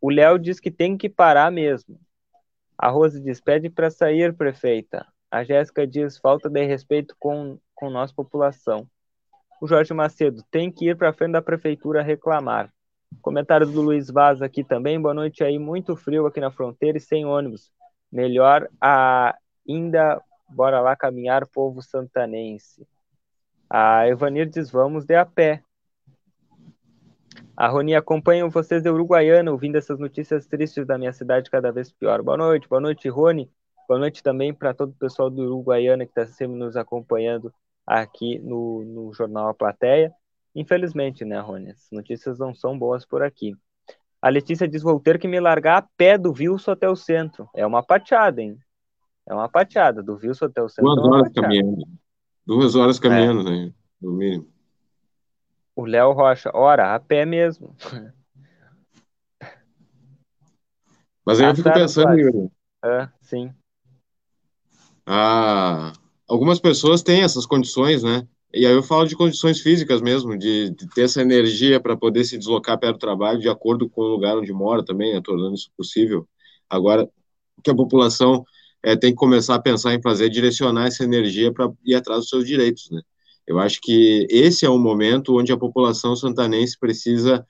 [0.00, 2.00] O Léo diz que tem que parar mesmo.
[2.78, 5.06] A Rose diz: pede para sair, prefeita.
[5.30, 8.88] A Jéssica diz: falta de respeito com, com nossa população.
[9.60, 12.72] O Jorge Macedo: tem que ir para frente da prefeitura reclamar.
[13.20, 15.00] Comentário do Luiz Vaz aqui também.
[15.00, 15.58] Boa noite aí.
[15.58, 17.70] Muito frio aqui na fronteira e sem ônibus.
[18.10, 20.22] Melhor ainda.
[20.50, 22.86] Bora lá caminhar, povo santanense.
[23.68, 25.62] A Evanir diz: vamos de a pé.
[27.56, 31.92] A Roni acompanha vocês de Uruguaiana, ouvindo essas notícias tristes da minha cidade cada vez
[31.92, 32.22] pior.
[32.22, 33.50] Boa noite, boa noite, Rony.
[33.88, 37.52] Boa noite também para todo o pessoal do Uruguaiana que está sempre nos acompanhando
[37.86, 40.12] aqui no, no Jornal A Plateia.
[40.54, 41.70] Infelizmente, né, Rony?
[41.70, 43.54] As notícias não são boas por aqui.
[44.20, 47.48] A Letícia diz: vou ter que me largar a pé do Vilso até o centro.
[47.54, 48.58] É uma pateada, hein?
[49.26, 50.94] É uma pateada, do Vilso até o centro.
[50.94, 51.86] Duas é horas caminhando.
[52.46, 53.66] Duas horas caminhando, é.
[53.66, 53.72] né?
[54.00, 54.48] No mínimo.
[55.76, 57.76] O Léo Rocha, ora, a pé mesmo.
[61.24, 62.50] Mas aí eu fico pensando, Yuri.
[62.82, 63.52] É, sim.
[65.06, 65.92] Ah,
[66.26, 68.26] algumas pessoas têm essas condições, né?
[68.52, 72.24] E aí eu falo de condições físicas mesmo, de, de ter essa energia para poder
[72.24, 75.54] se deslocar perto do trabalho, de acordo com o lugar onde mora também, né, tornando
[75.54, 76.26] isso possível.
[76.68, 77.04] Agora,
[77.56, 78.44] o que a população
[78.82, 82.20] é, tem que começar a pensar em fazer é direcionar essa energia para ir atrás
[82.20, 83.02] dos seus direitos, né?
[83.46, 87.46] Eu acho que esse é um momento onde a população santanense precisa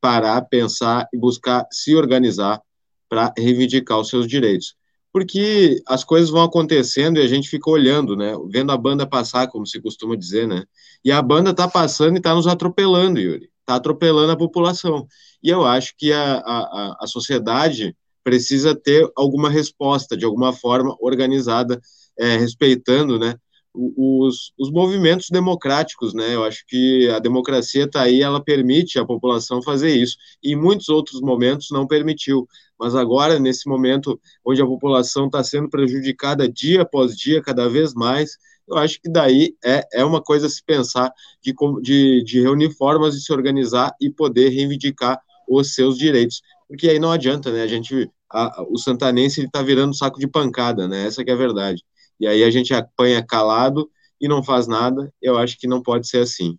[0.00, 2.60] parar, pensar e buscar se organizar
[3.08, 4.76] para reivindicar os seus direitos.
[5.12, 8.32] Porque as coisas vão acontecendo e a gente fica olhando, né?
[8.48, 10.64] Vendo a banda passar, como se costuma dizer, né?
[11.04, 13.50] E a banda está passando e está nos atropelando, Yuri.
[13.60, 15.06] Está atropelando a população.
[15.42, 20.96] E eu acho que a, a, a sociedade precisa ter alguma resposta, de alguma forma
[21.00, 21.80] organizada,
[22.18, 23.34] é, respeitando, né?
[23.74, 26.34] Os, os movimentos democráticos, né?
[26.34, 30.16] Eu acho que a democracia está aí, ela permite a população fazer isso.
[30.42, 32.48] E em muitos outros momentos não permitiu.
[32.78, 37.94] Mas agora, nesse momento onde a população está sendo prejudicada dia após dia, cada vez
[37.94, 38.36] mais,
[38.68, 41.12] eu acho que daí é, é uma coisa se pensar
[41.42, 46.42] de, de, de reunir formas de se organizar e poder reivindicar os seus direitos.
[46.68, 47.62] Porque aí não adianta, né?
[47.62, 51.06] A gente, a, o santanense está virando saco de pancada, né?
[51.06, 51.84] Essa é a verdade
[52.20, 53.90] e aí a gente apanha calado
[54.20, 55.10] e não faz nada.
[55.22, 56.58] Eu acho que não pode ser assim.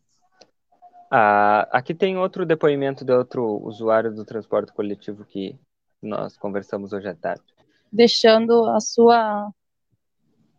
[1.11, 5.55] Ah, aqui tem outro depoimento de outro usuário do transporte coletivo que
[6.01, 7.43] nós conversamos hoje à tarde.
[7.91, 9.51] Deixando a sua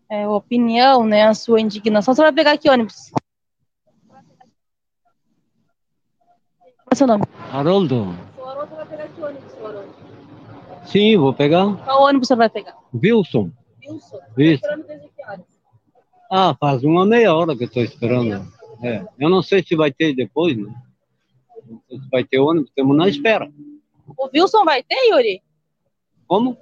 [0.08, 2.14] é, opinião, né, a sua indignação.
[2.14, 3.10] Você vai pegar aqui ônibus?
[6.76, 7.24] Qual é o seu nome?
[7.50, 8.14] Haroldo.
[9.18, 9.84] ônibus, Florão?
[10.84, 11.74] Sim, vou pegar.
[11.84, 12.76] Qual ônibus você vai pegar?
[12.94, 13.50] Wilson.
[14.38, 14.62] Isso.
[16.30, 18.46] Ah, faz uma meia hora que eu estou esperando.
[18.82, 19.04] É.
[19.18, 20.74] Eu não sei se vai ter depois, né?
[21.66, 23.52] Não sei se vai ter ônibus, estamos na espera.
[24.16, 25.42] O Wilson vai ter, Yuri?
[26.26, 26.58] Como?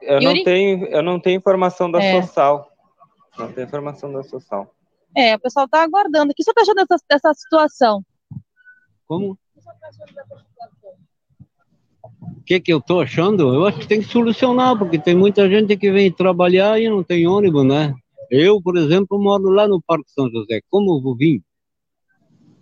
[0.00, 0.24] Eu Yuri?
[0.38, 2.20] não tenho, eu não tenho informação da É.
[2.22, 2.70] Social.
[3.38, 4.72] Não tenho informação da Social.
[5.16, 6.30] É, o pessoal tá aguardando.
[6.32, 8.04] O que você tá achando dessa, dessa situação?
[9.06, 9.32] Como?
[9.32, 9.60] O que
[12.44, 13.54] que eu tô achando?
[13.54, 17.02] Eu acho que tem que solucionar, porque tem muita gente que vem trabalhar e não
[17.02, 17.94] tem ônibus, né?
[18.30, 20.60] Eu, por exemplo, moro lá no Parque São José.
[20.68, 21.42] Como eu vou vir?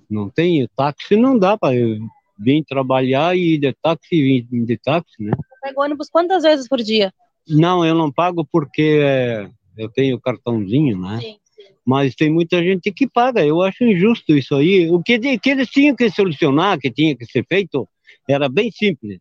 [0.08, 1.98] Não tem táxi, não dá para eu
[2.38, 5.32] vir trabalhar e ir de táxi vir de táxi, né?
[5.36, 7.12] Você pega ônibus quantas vezes por dia?
[7.48, 11.20] Não, eu não pago porque é, eu tenho cartãozinho, né?
[11.20, 11.36] Sim.
[11.84, 13.44] Mas tem muita gente que paga.
[13.44, 14.90] Eu acho injusto isso aí.
[14.90, 17.86] O que, que eles tinham que solucionar, que tinha que ser feito,
[18.28, 19.18] era bem simples.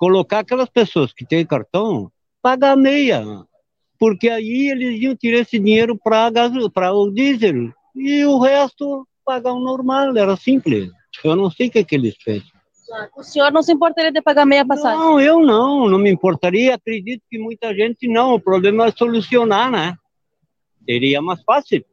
[0.00, 3.22] Colocar aquelas pessoas que têm cartão, pagar meia.
[3.98, 7.70] Porque aí eles iam tirar esse dinheiro para o diesel.
[7.94, 10.90] E o resto pagar o normal, era simples.
[11.22, 12.42] Eu não sei o que, que eles fez.
[13.14, 14.98] O senhor não se importaria de pagar meia passagem?
[14.98, 16.76] Não, eu não, não me importaria.
[16.76, 18.32] Acredito que muita gente não.
[18.32, 19.94] O problema é solucionar, né?
[20.86, 21.84] Seria mais fácil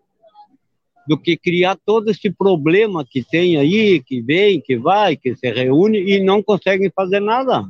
[1.05, 5.51] do que criar todo esse problema que tem aí, que vem, que vai, que se
[5.51, 7.65] reúne e não conseguem fazer nada.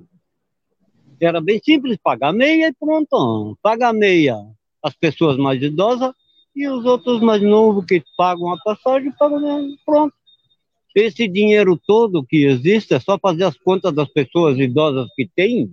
[1.19, 3.57] Era bem simples, pagar meia e pronto.
[3.61, 4.37] Pagar meia
[4.83, 6.13] as pessoas mais idosas
[6.55, 10.13] e os outros mais novos que pagam a passagem, pagam meia, pronto.
[10.95, 15.71] Esse dinheiro todo que existe é só fazer as contas das pessoas idosas que tem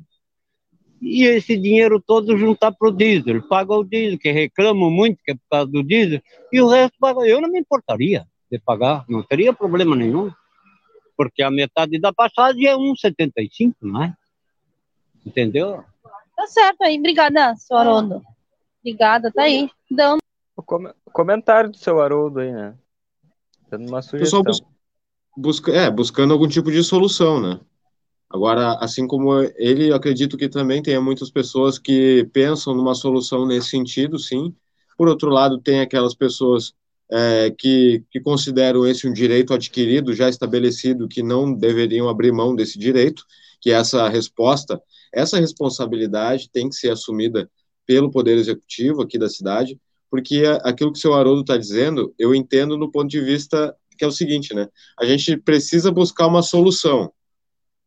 [1.00, 3.42] e esse dinheiro todo juntar para o diesel.
[3.46, 6.20] Paga o diesel, que reclamam muito que é por causa do diesel,
[6.52, 7.20] e o resto paga.
[7.26, 10.30] Eu não me importaria de pagar, não teria problema nenhum,
[11.16, 14.14] porque a metade da passagem é 1,75, não é?
[15.24, 15.84] Entendeu?
[16.36, 16.98] Tá certo aí.
[16.98, 18.22] Obrigada, seu Haroldo.
[18.80, 19.70] Obrigada, tá aí.
[19.90, 20.18] Dando.
[20.56, 22.74] O com- comentário do seu Haroldo aí, né?
[23.70, 24.42] Dando uma sugestão.
[24.42, 24.62] pessoal bus-
[25.36, 27.60] busca, é, buscando algum tipo de solução, né?
[28.30, 33.46] Agora, assim como ele, eu acredito que também tenha muitas pessoas que pensam numa solução
[33.46, 34.54] nesse sentido, sim.
[34.98, 36.74] Por outro lado, tem aquelas pessoas
[37.10, 42.56] é, que, que consideram esse um direito adquirido, já estabelecido, que não deveriam abrir mão
[42.56, 43.24] desse direito,
[43.60, 44.80] que essa resposta,
[45.14, 47.50] essa responsabilidade tem que ser assumida
[47.86, 49.78] pelo Poder Executivo aqui da cidade,
[50.10, 54.04] porque aquilo que o seu Haroldo está dizendo, eu entendo no ponto de vista que
[54.04, 54.68] é o seguinte, né?
[54.98, 57.12] A gente precisa buscar uma solução.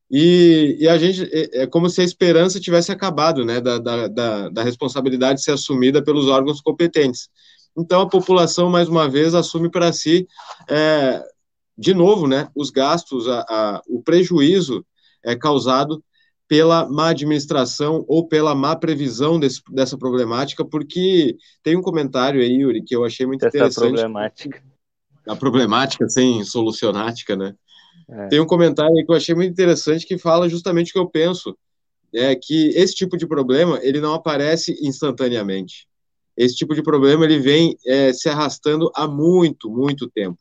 [0.09, 3.59] E, e a gente é, é como se a esperança tivesse acabado, né?
[3.59, 7.29] Da, da, da, da responsabilidade ser assumida pelos órgãos competentes.
[7.77, 10.27] Então a população mais uma vez assume para si,
[10.69, 11.23] é,
[11.77, 12.49] de novo, né?
[12.55, 14.85] Os gastos, a, a, o prejuízo
[15.23, 16.03] é causado
[16.47, 22.61] pela má administração ou pela má previsão desse, dessa problemática, porque tem um comentário aí,
[22.61, 23.93] Yuri, que eu achei muito Essa interessante.
[23.93, 24.63] problemática.
[25.27, 27.53] A problemática sem solucionática, né?
[28.09, 28.27] É.
[28.27, 31.09] Tem um comentário aí que eu achei muito interessante que fala justamente o que eu
[31.09, 31.57] penso,
[32.13, 35.85] é que esse tipo de problema ele não aparece instantaneamente.
[36.37, 40.39] Esse tipo de problema ele vem é, se arrastando há muito, muito tempo.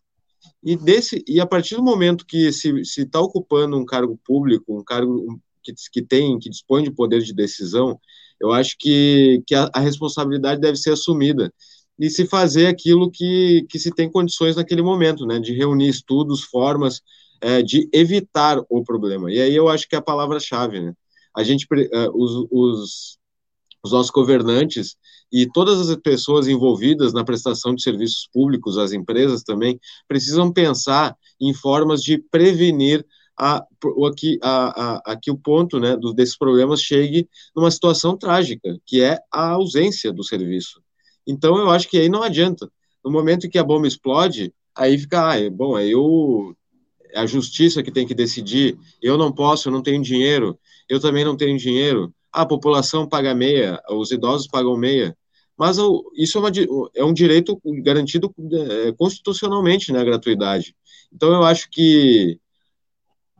[0.63, 4.85] E desse e a partir do momento que se está ocupando um cargo público, um
[4.85, 7.99] cargo que, que tem, que dispõe de poder de decisão,
[8.41, 11.53] eu acho que, que a, a responsabilidade deve ser assumida
[11.99, 16.43] e se fazer aquilo que, que se tem condições naquele momento, né, de reunir estudos,
[16.43, 17.01] formas
[17.41, 19.33] é, de evitar o problema.
[19.33, 20.93] E aí eu acho que é a palavra-chave, né?
[21.35, 23.19] A gente, uh, os, os,
[23.85, 24.97] os nossos governantes
[25.31, 31.15] e todas as pessoas envolvidas na prestação de serviços públicos, as empresas também, precisam pensar
[31.41, 33.05] em formas de prevenir
[33.39, 33.65] a,
[34.09, 38.79] aqui, a, a, a que o ponto né, do, desses problemas chegue numa situação trágica,
[38.87, 40.81] que é a ausência do serviço.
[41.27, 42.71] Então, eu acho que aí não adianta.
[43.05, 46.57] No momento que a bomba explode, aí fica, ah, bom, aí eu,
[47.15, 50.59] a justiça que tem que decidir, eu não posso, eu não tenho dinheiro,
[50.89, 55.17] eu também não tenho dinheiro, a população paga meia, os idosos pagam meia,
[55.57, 55.79] mas
[56.15, 56.51] isso é, uma,
[56.95, 60.75] é um direito garantido é, constitucionalmente, né, a gratuidade.
[61.13, 62.39] Então, eu acho que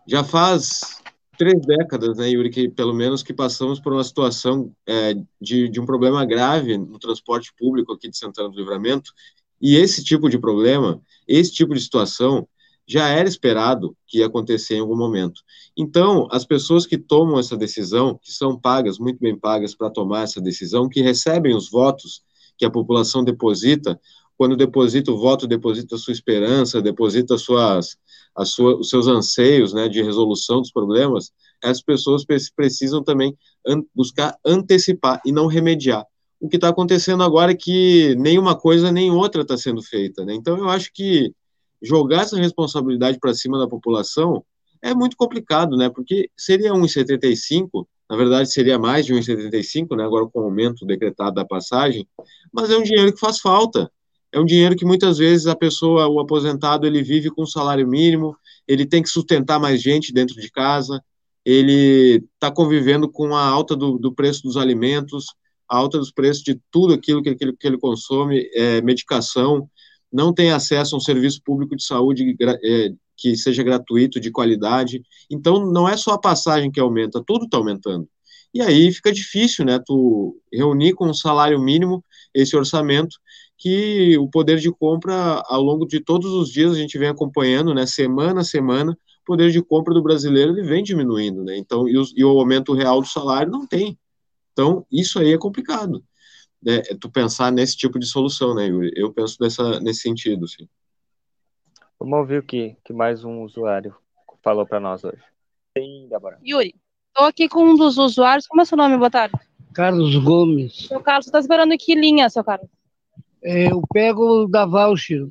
[0.07, 1.03] já faz
[1.37, 5.81] três décadas, né, Yuri, que pelo menos que passamos por uma situação é, de, de
[5.81, 9.13] um problema grave no transporte público aqui de Santana do Livramento,
[9.61, 12.47] e esse tipo de problema, esse tipo de situação,
[12.87, 15.43] já era esperado que ia acontecer em algum momento.
[15.77, 20.23] Então, as pessoas que tomam essa decisão, que são pagas, muito bem pagas para tomar
[20.23, 22.23] essa decisão, que recebem os votos
[22.57, 24.01] que a população deposita,
[24.39, 27.97] quando deposita o voto, deposita a sua esperança, deposita suas,
[28.45, 31.33] sua, os seus anseios né, de resolução dos problemas,
[31.63, 32.25] as pessoas
[32.55, 36.05] precisam também an buscar antecipar e não remediar.
[36.39, 40.25] O que está acontecendo agora é que nenhuma coisa nem outra está sendo feita.
[40.25, 40.35] Né?
[40.35, 41.33] Então, eu acho que
[41.83, 44.45] jogar essa responsabilidade para cima da população
[44.83, 45.89] é muito complicado, né?
[45.89, 50.05] Porque seria 1,75, na verdade seria mais de 1,75, né?
[50.05, 52.07] Agora com o aumento decretado da passagem,
[52.53, 53.91] mas é um dinheiro que faz falta.
[54.33, 58.37] É um dinheiro que muitas vezes a pessoa, o aposentado, ele vive com salário mínimo,
[58.67, 61.03] ele tem que sustentar mais gente dentro de casa,
[61.45, 65.27] ele está convivendo com a alta do, do, preço dos alimentos,
[65.69, 69.69] a alta dos preços de tudo aquilo que, que, que ele consome, é, medicação,
[70.13, 75.03] não tem acesso a um serviço público de saúde é, que seja gratuito, de qualidade.
[75.31, 78.09] Então, não é só a passagem que aumenta, tudo está aumentando.
[78.53, 82.05] E aí fica difícil, né, tu reunir com um salário mínimo
[82.35, 83.17] esse orçamento
[83.59, 87.75] que o poder de compra, ao longo de todos os dias, a gente vem acompanhando,
[87.75, 91.89] né, semana a semana, o poder de compra do brasileiro ele vem diminuindo, né, então,
[91.89, 93.99] e o, e o aumento real do salário não tem.
[94.53, 96.03] Então, isso aí é complicado
[96.67, 98.91] né, é tu pensar nesse tipo de solução, né, Yuri?
[98.97, 100.69] Eu penso nessa, nesse sentido, sim.
[101.99, 103.95] Vamos ouvir o que, que mais um usuário
[104.43, 105.23] falou para nós hoje.
[105.77, 106.39] Sim, Débora.
[106.45, 106.75] Yuri,
[107.09, 108.47] estou aqui com um dos usuários.
[108.47, 108.97] Como é seu nome?
[108.97, 109.35] Boa tarde.
[109.73, 110.87] Carlos Gomes.
[110.89, 112.69] Seu Carlos, você está esperando que linha, seu Carlos?
[113.47, 115.23] É, eu pego da Voucher,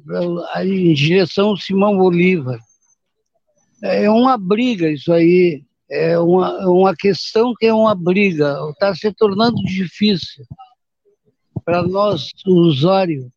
[0.64, 2.58] em direção Simão Bolívar.
[3.84, 5.62] É uma briga isso aí.
[5.92, 8.58] É uma, uma questão que é uma briga.
[8.70, 10.46] Está se tornando difícil
[11.66, 13.30] para nós, usuário.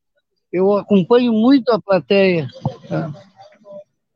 [0.52, 2.46] Eu acompanho muito a plateia.
[2.88, 3.12] Tá?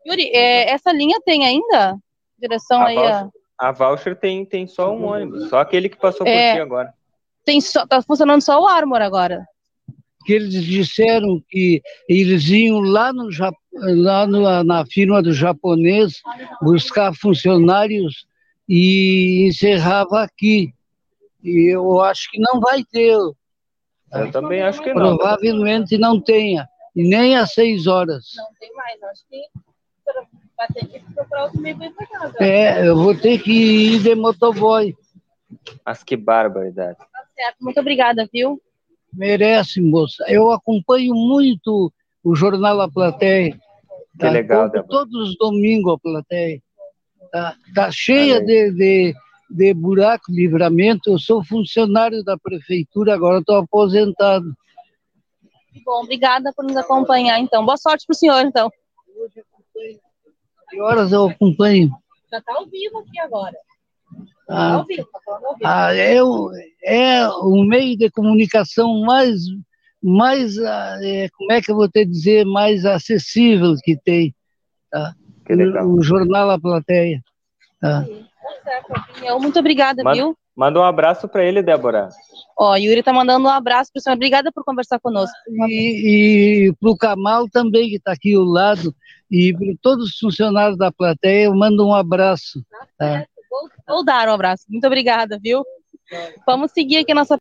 [0.07, 1.99] Yuri, é, essa linha tem ainda?
[2.39, 3.69] Direção a aí voucher, a...
[3.69, 6.95] a voucher tem, tem só um ônibus, só aquele que passou por é, ti agora.
[7.45, 9.45] Tem só, tá funcionando só o Armor agora.
[10.25, 13.29] Que eles disseram que eles iam lá, no,
[13.73, 16.21] lá no, na firma do japonês
[16.61, 18.27] buscar funcionários
[18.69, 20.73] e encerrava aqui.
[21.43, 23.17] E eu acho que não vai ter
[24.13, 25.17] eu também acho que não.
[25.17, 26.69] Provavelmente não tenha.
[26.95, 28.27] E nem às seis horas.
[28.37, 29.03] Não tem mais.
[29.03, 29.43] Acho que
[30.57, 32.35] vai ter que procurar outro meio para casa.
[32.39, 34.95] É, eu vou ter que ir de motoboy.
[35.85, 36.99] Mas que barbaridade.
[36.99, 37.57] Tá certo.
[37.61, 38.61] Muito obrigada, viu?
[39.13, 40.25] Merece, moça.
[40.29, 41.93] Eu acompanho muito
[42.25, 43.59] o jornal A Plateia.
[44.13, 44.31] Que tá?
[44.31, 46.63] legal, Todo, Todos os domingos a plateia.
[47.31, 49.15] Tá, tá cheia de, de,
[49.51, 51.11] de buraco, livramento.
[51.11, 54.55] Eu sou funcionário da prefeitura, agora estou aposentado.
[55.85, 57.65] Bom, obrigada por nos acompanhar, então.
[57.65, 58.71] Boa sorte para o senhor, então.
[60.69, 61.91] Que horas eu acompanho?
[62.31, 63.57] Já está ao vivo aqui agora.
[64.53, 65.65] Tá ah, ao vivo, tá ao vivo.
[65.65, 66.51] Ah, é, o,
[66.85, 69.41] é o meio de comunicação mais,
[70.03, 74.35] mais ah, é, como é que eu vou te dizer, mais acessível que tem.
[74.91, 75.15] Tá?
[75.47, 77.23] Que o, o jornal A Plateia.
[77.81, 78.05] Tá?
[78.63, 80.37] certo, Muito obrigada, manda, viu?
[80.55, 82.11] Manda um abraço para ele, Débora.
[82.59, 84.17] Ó, Yuri tá mandando um abraço para o senhor.
[84.17, 85.35] Obrigada por conversar conosco.
[85.67, 88.95] E, e para o Kamal também, que está aqui ao lado,
[89.31, 92.63] e para todos os funcionários da plateia, eu mando um abraço.
[92.99, 93.27] Tá?
[93.87, 94.65] Vou, dar um abraço.
[94.69, 95.63] Muito obrigada, viu?
[96.47, 97.39] Vamos seguir aqui a nossa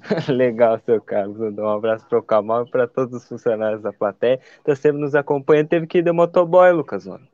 [0.28, 1.38] Legal, seu Carlos.
[1.38, 4.40] Um abraço para o Kamal e para todos os funcionários da plateia.
[4.58, 5.68] Está sempre nos acompanhando.
[5.68, 7.06] Teve que ir de motoboy, Lucas.
[7.06, 7.26] Mano.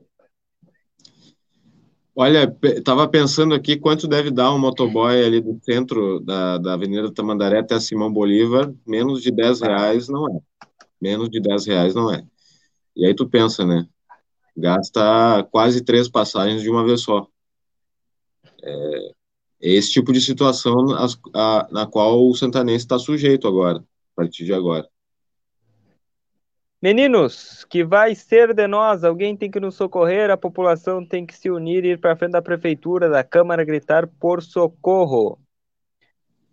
[2.15, 7.13] Olha, estava pensando aqui quanto deve dar um motoboy ali do centro da, da Avenida
[7.13, 10.39] Tamandaré até a Simão Bolívar, menos de 10 reais não é.
[10.99, 12.25] Menos de 10 reais não é.
[12.95, 13.85] E aí tu pensa, né?
[14.57, 17.27] Gasta quase três passagens de uma vez só.
[18.63, 19.11] É,
[19.61, 20.75] é esse tipo de situação
[21.33, 24.87] a, na qual o santanense está sujeito agora, a partir de agora.
[26.79, 29.03] Meninos, que vai ser de nós?
[29.03, 32.33] Alguém tem que nos socorrer, a população tem que se unir e ir para frente
[32.33, 35.39] da prefeitura, da Câmara, gritar por socorro.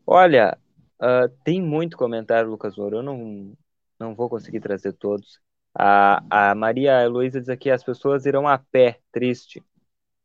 [0.07, 0.57] Olha,
[1.00, 3.52] uh, tem muito comentário, Lucas Ouro, eu não,
[3.98, 5.38] não vou conseguir trazer todos.
[5.74, 9.62] A, a Maria Heloísa diz aqui, as pessoas irão a pé, triste.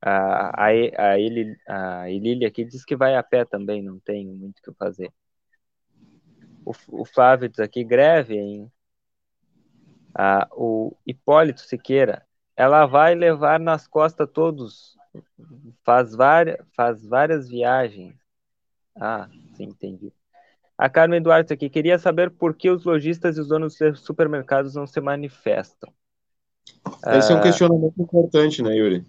[0.02, 4.26] A, a, a, Eli, a Elília aqui diz que vai a pé também, não tem
[4.28, 5.12] muito o que fazer.
[6.66, 6.72] O,
[7.02, 8.72] o Flávio diz aqui, greve, hein?
[10.22, 12.26] ah, o Hipólito Siqueira,
[12.56, 14.98] ela vai levar nas costas todos,
[15.84, 18.14] faz várias, faz várias viagens.
[19.00, 20.12] Ah, sim, entendi.
[20.78, 24.76] A Carmen Duarte aqui, queria saber por que os lojistas e os donos dos supermercados
[24.76, 25.92] não se manifestam.
[27.08, 29.06] Esse ah, é um ah, questionamento importante, né, Yuri?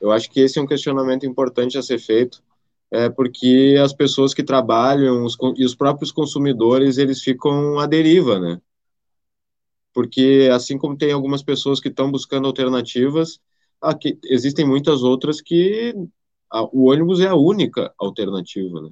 [0.00, 2.42] Eu acho que esse é um questionamento importante a ser feito,
[2.90, 8.38] é porque as pessoas que trabalham os, e os próprios consumidores, eles ficam à deriva,
[8.38, 8.60] né?
[9.98, 13.40] porque assim como tem algumas pessoas que estão buscando alternativas,
[13.82, 15.92] aqui, existem muitas outras que
[16.48, 18.90] a, o ônibus é a única alternativa, né?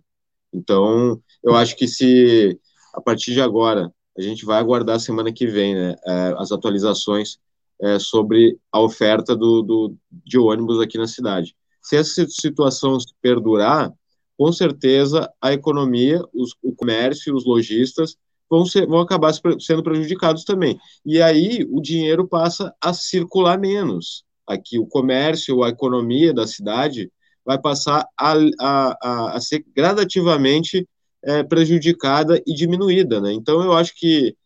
[0.53, 2.59] Então, eu acho que se
[2.93, 7.39] a partir de agora a gente vai aguardar semana que vem, né, é, as atualizações
[7.81, 11.55] é, sobre a oferta do, do, de ônibus aqui na cidade.
[11.83, 13.93] Se essa situação se perdurar,
[14.37, 18.17] com certeza a economia, os, o comércio, os lojistas
[18.51, 20.79] vão, ser, vão acabar sendo prejudicados também.
[21.05, 24.25] E aí o dinheiro passa a circular menos.
[24.47, 27.11] Aqui o comércio, a economia da cidade
[27.45, 30.87] vai passar a, a, a, a ser gradativamente
[31.25, 33.21] é, prejudicada e diminuída.
[33.21, 33.33] Né?
[33.33, 34.37] Então eu acho que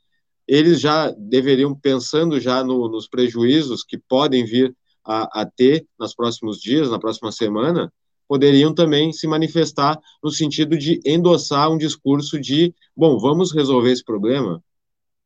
[0.51, 4.74] eles já deveriam, pensando já no, nos prejuízos que podem vir
[5.05, 7.92] a, a ter nos próximos dias, na próxima semana,
[8.26, 14.05] poderiam também se manifestar no sentido de endossar um discurso de, bom, vamos resolver esse
[14.05, 14.61] problema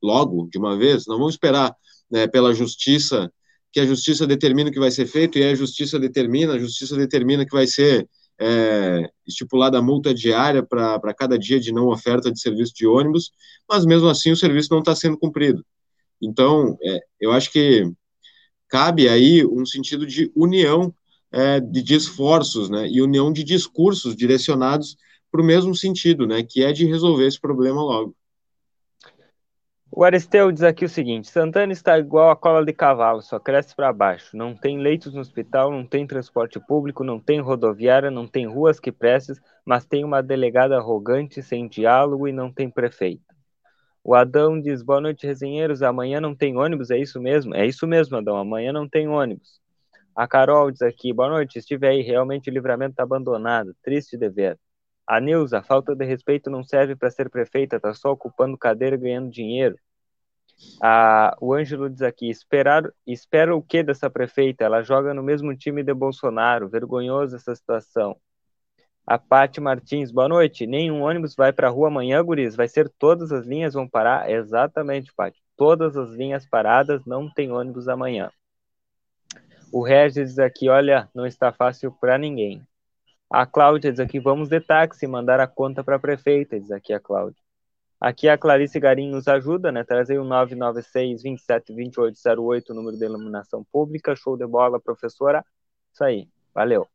[0.03, 1.75] logo, de uma vez, não vamos esperar
[2.11, 3.33] né, pela justiça,
[3.72, 6.99] que a justiça determine o que vai ser feito, e a justiça determina, a justiça
[6.99, 8.07] determina que vai ser
[8.41, 13.30] é, estipulada a multa diária para cada dia de não oferta de serviço de ônibus,
[13.68, 15.64] mas mesmo assim o serviço não está sendo cumprido.
[16.20, 17.91] Então, é, eu acho que
[18.68, 20.93] cabe aí um sentido de união
[21.30, 24.97] é, de, esforços, né, e união de discursos direcionados
[25.30, 28.14] para o mesmo sentido, né, que é de resolver esse problema logo.
[29.97, 33.77] O Aristeu diz aqui o seguinte: Santana está igual a cola de cavalo, só cresce
[33.77, 34.37] para baixo.
[34.37, 38.81] Não tem leitos no hospital, não tem transporte público, não tem rodoviária, não tem ruas
[38.81, 43.23] que prestes, mas tem uma delegada arrogante, sem diálogo e não tem prefeito.
[44.03, 45.81] O Adão diz: Boa noite, resenheiros.
[45.81, 47.55] Amanhã não tem ônibus, é isso mesmo?
[47.55, 48.37] É isso mesmo, Adão.
[48.37, 49.61] Amanhã não tem ônibus.
[50.17, 54.29] A Carol diz aqui, boa noite, estive aí, realmente o livramento está abandonado, triste de
[54.29, 54.59] ver.
[55.07, 59.31] A Nilza, falta de respeito não serve para ser prefeita, está só ocupando cadeira ganhando
[59.31, 59.77] dinheiro.
[60.81, 64.65] A, o Ângelo diz aqui, esperar, espera o que dessa prefeita?
[64.65, 68.17] Ela joga no mesmo time de Bolsonaro, vergonhoso essa situação.
[69.07, 70.67] A Pati Martins, boa noite.
[70.67, 72.57] Nenhum ônibus vai para a rua amanhã, guris.
[72.57, 74.31] Vai ser todas as linhas vão parar?
[74.31, 75.39] Exatamente, Pati.
[75.57, 78.31] Todas as linhas paradas, não tem ônibus amanhã.
[79.71, 82.63] O Regis diz aqui, olha, não está fácil para ninguém.
[83.37, 86.93] A Cláudia diz aqui, vamos de táxi, mandar a conta para a prefeita, diz aqui
[86.93, 87.43] a Cláudia.
[88.01, 89.82] Aqui a Clarice Garim nos ajuda, né?
[89.82, 94.14] Trazer o 996 27 2808, número de iluminação pública.
[94.14, 95.45] Show de bola, professora.
[95.93, 96.87] Isso aí, valeu.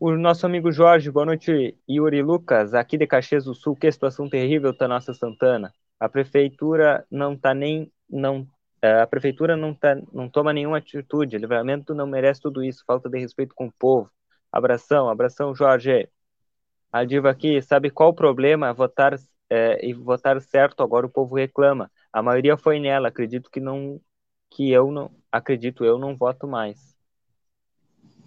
[0.00, 4.30] O nosso amigo Jorge, boa noite, Yuri Lucas, aqui de Caxias do Sul, que situação
[4.30, 5.70] terrível tá nossa Santana.
[6.00, 8.48] A prefeitura não tá nem, não
[8.80, 12.82] é, a prefeitura não, tá, não toma nenhuma atitude, o livramento não merece tudo isso,
[12.86, 14.10] falta de respeito com o povo.
[14.52, 16.08] Abração, abração, Jorge.
[16.92, 18.72] A diva aqui, sabe qual o problema?
[18.72, 21.90] Votar é, e votar certo, agora o povo reclama.
[22.12, 24.00] A maioria foi nela, acredito que não,
[24.50, 26.96] que eu não, acredito eu não voto mais.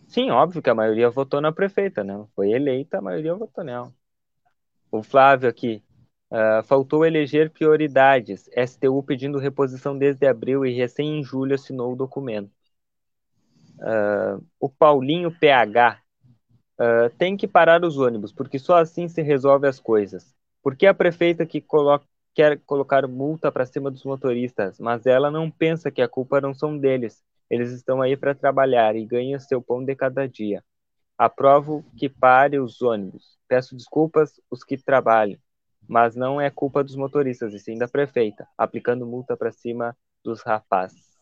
[0.08, 2.26] Sim, óbvio que a maioria votou na prefeita, né?
[2.36, 3.94] Foi eleita, a maioria votou nela.
[4.92, 5.84] O Flávio aqui,
[6.32, 8.50] Uh, faltou eleger prioridades.
[8.68, 12.52] STU pedindo reposição desde abril e recém em julho assinou o documento.
[13.80, 16.02] Uh, o Paulinho PH
[16.80, 20.36] uh, tem que parar os ônibus, porque só assim se resolve as coisas.
[20.62, 25.50] Porque a prefeita que coloca, quer colocar multa para cima dos motoristas, mas ela não
[25.50, 27.24] pensa que a culpa não são deles.
[27.50, 30.64] Eles estão aí para trabalhar e ganham seu pão de cada dia.
[31.18, 33.38] Aprovo que pare os ônibus.
[33.48, 35.40] Peço desculpas os que trabalham
[35.88, 40.42] mas não é culpa dos motoristas, e sim da prefeita, aplicando multa para cima dos
[40.42, 41.15] rapazes.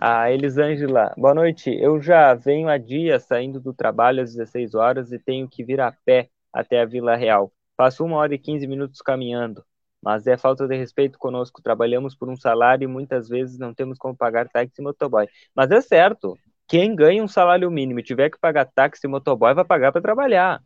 [0.00, 1.70] A Elisângela, boa noite.
[1.70, 5.80] Eu já venho há dias saindo do trabalho às 16 horas e tenho que vir
[5.80, 7.52] a pé até a Vila Real.
[7.76, 9.64] Passo uma hora e 15 minutos caminhando,
[10.02, 11.62] mas é falta de respeito conosco.
[11.62, 15.26] Trabalhamos por um salário e muitas vezes não temos como pagar táxi e motoboy.
[15.54, 16.36] Mas é certo,
[16.66, 20.02] quem ganha um salário mínimo e tiver que pagar táxi e motoboy vai pagar para
[20.02, 20.62] trabalhar.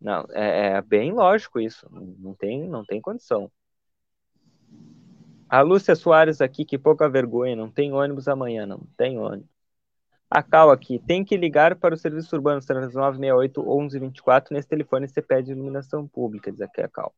[0.00, 1.88] Não, é, é, bem lógico isso.
[1.90, 3.50] Não tem, não tem condição.
[5.54, 9.48] A Lúcia Soares aqui, que pouca vergonha, não tem ônibus amanhã, não tem ônibus.
[10.28, 15.22] A Cal aqui, tem que ligar para o Serviço Urbano 3968 1124, nesse telefone você
[15.22, 17.14] pede iluminação pública, diz aqui a Cal.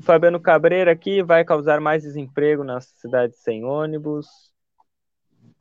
[0.00, 4.26] O Fabiano Cabreira aqui, vai causar mais desemprego na cidade sem ônibus.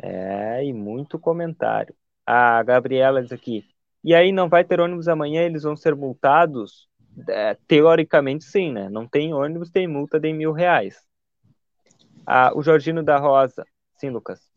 [0.01, 1.93] É, e muito comentário.
[2.25, 3.65] A Gabriela diz aqui,
[4.01, 6.87] e aí não vai ter ônibus amanhã, eles vão ser multados?
[7.27, 8.87] É, teoricamente sim, né?
[8.87, 11.10] Não tem ônibus, tem multa de mil reais.
[12.25, 13.65] Ah, o Jorginho da Rosa.
[13.95, 14.51] Sim, Lucas.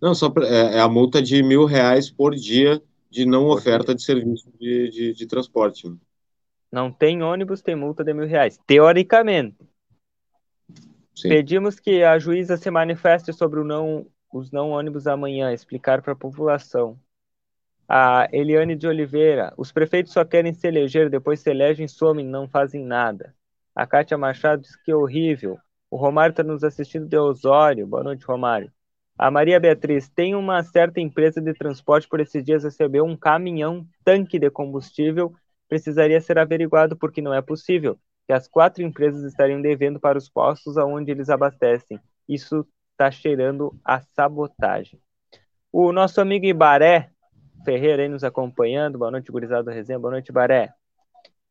[0.00, 3.58] Não, só pra, é, é, a multa de mil reais por dia de não por
[3.58, 3.96] oferta dia.
[3.96, 5.94] de serviço de, de, de transporte.
[6.72, 8.58] Não tem ônibus, tem multa de mil reais.
[8.66, 9.58] Teoricamente.
[11.14, 11.28] Sim.
[11.28, 16.16] Pedimos que a juíza se manifeste sobre não, os não ônibus amanhã, explicar para a
[16.16, 16.98] população.
[17.86, 22.48] A Eliane de Oliveira, os prefeitos só querem se eleger, depois se elegem, somem, não
[22.48, 23.34] fazem nada.
[23.74, 25.58] A Kátia Machado diz que é horrível.
[25.90, 27.86] O Romário está nos assistindo de Osório.
[27.86, 28.72] Boa noite, Romário.
[29.18, 33.84] A Maria Beatriz, tem uma certa empresa de transporte por esses dias recebeu um caminhão
[34.04, 35.34] tanque de combustível.
[35.68, 40.28] Precisaria ser averiguado porque não é possível que as quatro empresas estariam devendo para os
[40.28, 41.98] postos aonde eles abastecem.
[42.28, 45.00] Isso está cheirando a sabotagem.
[45.72, 47.10] O nosso amigo Ibaré
[47.64, 48.98] Ferreira aí nos acompanhando.
[48.98, 49.98] Boa noite, gurizada resenha.
[49.98, 50.72] Boa noite, Baré.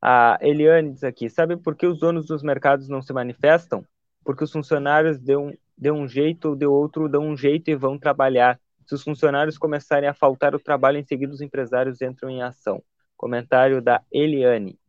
[0.01, 3.85] A Eliane diz aqui: sabe por que os donos dos mercados não se manifestam?
[4.29, 7.97] Porque os funcionários dão, dão um jeito ou de outro dão um jeito e vão
[7.97, 8.61] trabalhar.
[8.85, 12.83] Se os funcionários começarem a faltar o trabalho, em seguida os empresários entram em ação.
[13.17, 14.79] Comentário da Eliane.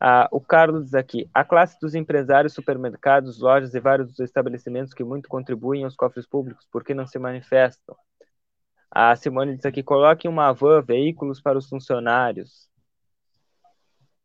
[0.00, 5.04] Ah, o Carlos diz aqui: a classe dos empresários, supermercados, lojas e vários estabelecimentos que
[5.04, 7.94] muito contribuem aos cofres públicos, por que não se manifestam?
[8.90, 12.68] A Simone diz aqui: coloque uma van, veículos para os funcionários.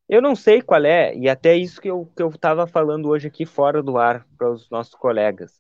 [0.08, 3.82] Eu não sei qual é, e até isso que eu estava falando hoje aqui fora
[3.82, 5.60] do ar para os nossos colegas.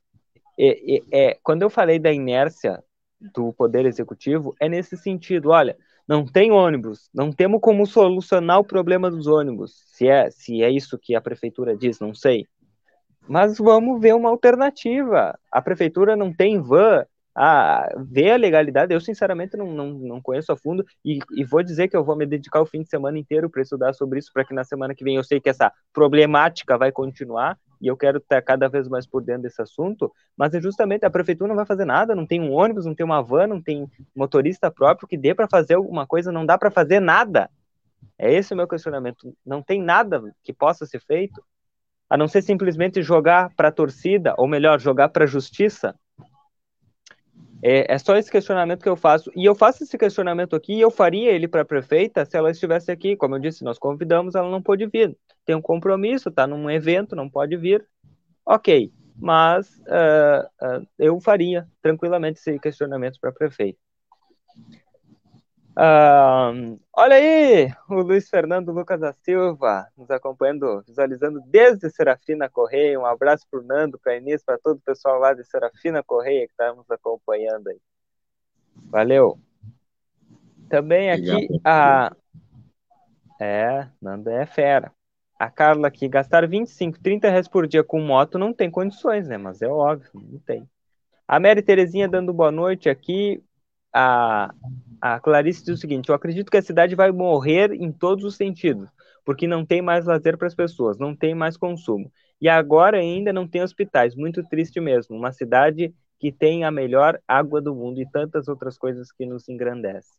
[0.57, 2.83] É, é, é, quando eu falei da inércia
[3.19, 5.75] do Poder Executivo, é nesse sentido: olha,
[6.07, 9.81] não tem ônibus, não temos como solucionar o problema dos ônibus.
[9.87, 12.47] Se é, se é isso que a prefeitura diz, não sei.
[13.27, 15.37] Mas vamos ver uma alternativa.
[15.51, 17.03] A prefeitura não tem van,
[17.35, 21.61] a ver a legalidade, eu sinceramente não, não, não conheço a fundo e, e vou
[21.61, 24.31] dizer que eu vou me dedicar o fim de semana inteiro para estudar sobre isso,
[24.33, 27.97] para que na semana que vem eu sei que essa problemática vai continuar e eu
[27.97, 31.57] quero estar cada vez mais por dentro desse assunto, mas é justamente a prefeitura não
[31.57, 35.07] vai fazer nada, não tem um ônibus, não tem uma van, não tem motorista próprio
[35.07, 37.49] que dê para fazer alguma coisa, não dá para fazer nada.
[38.17, 39.35] É esse o meu questionamento.
[39.45, 41.43] Não tem nada que possa ser feito,
[42.09, 45.93] a não ser simplesmente jogar para a torcida, ou melhor, jogar para a justiça,
[47.67, 49.31] é, é, só esse questionamento que eu faço.
[49.35, 52.51] E eu faço esse questionamento aqui e eu faria ele para a prefeita se ela
[52.51, 53.15] estivesse aqui.
[53.15, 55.17] Como eu disse, nós convidamos, ela não pôde vir.
[55.43, 57.83] Tem um compromisso, está num evento, não pode vir.
[58.45, 63.79] Ok, mas uh, uh, eu faria tranquilamente esse questionamento para a prefeita.
[65.77, 72.97] Uh, olha aí, o Luiz Fernando Lucas da Silva nos acompanhando, visualizando desde Serafina Correia.
[72.97, 76.01] Um abraço para o Nando, para a Inês, para todo o pessoal lá de Serafina
[76.01, 77.77] Correia que está nos acompanhando aí.
[78.89, 79.37] Valeu.
[80.69, 82.15] Também aqui a.
[83.39, 84.93] É, Nando é fera.
[85.37, 89.37] A Carla aqui, gastar 25, 30 reais por dia com moto não tem condições, né?
[89.37, 90.65] Mas é óbvio, não tem.
[91.27, 93.43] A Mary Terezinha dando boa noite aqui.
[93.95, 94.53] A
[95.01, 98.35] a Clarice diz o seguinte: eu acredito que a cidade vai morrer em todos os
[98.35, 98.89] sentidos,
[99.23, 102.11] porque não tem mais lazer para as pessoas, não tem mais consumo.
[102.41, 105.15] E agora ainda não tem hospitais, muito triste mesmo.
[105.15, 109.47] Uma cidade que tem a melhor água do mundo e tantas outras coisas que nos
[109.47, 110.17] engrandecem.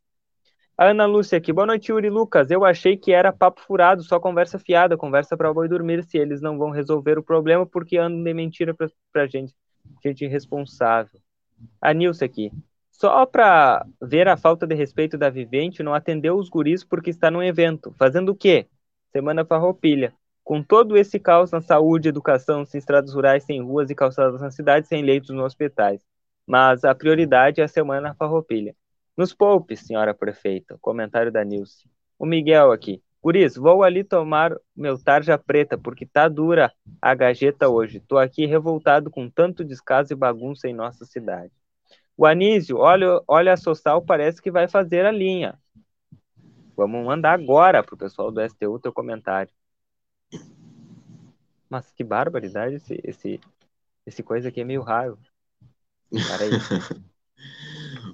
[0.79, 2.51] A Ana Lúcia aqui, boa noite, Yuri Lucas.
[2.51, 6.41] Eu achei que era papo furado, só conversa fiada, conversa para boi dormir, se eles
[6.41, 9.55] não vão resolver o problema, porque andam de mentira para a gente,
[10.05, 11.19] gente irresponsável.
[11.81, 12.53] A Nilce aqui,
[12.99, 17.31] só para ver a falta de respeito da vivente, não atendeu os guris porque está
[17.31, 17.95] num evento.
[17.99, 18.67] Fazendo o quê?
[19.13, 20.15] Semana Farroupilha.
[20.43, 24.51] Com todo esse caos na saúde, educação, sem estradas rurais, sem ruas e calçadas na
[24.51, 26.01] cidade, sem leitos nos hospitais.
[26.47, 28.75] Mas a prioridade é a Semana Farroupilha.
[29.15, 30.79] Nos poupe, senhora prefeita.
[30.81, 31.91] Comentário da Nilce.
[32.19, 33.03] O Miguel aqui.
[33.23, 36.73] Guris, vou ali tomar meu tarja preta, porque tá dura
[37.03, 38.01] a gajeta hoje.
[38.01, 41.53] Tô aqui revoltado com tanto descaso e bagunça em nossa cidade.
[42.17, 45.59] O Anísio, olha, olha a Social, parece que vai fazer a linha.
[46.75, 49.53] Vamos mandar agora para o pessoal do STU o teu comentário.
[51.69, 53.41] Mas que barbaridade esse, esse,
[54.07, 55.19] esse coisa aqui é meio raro.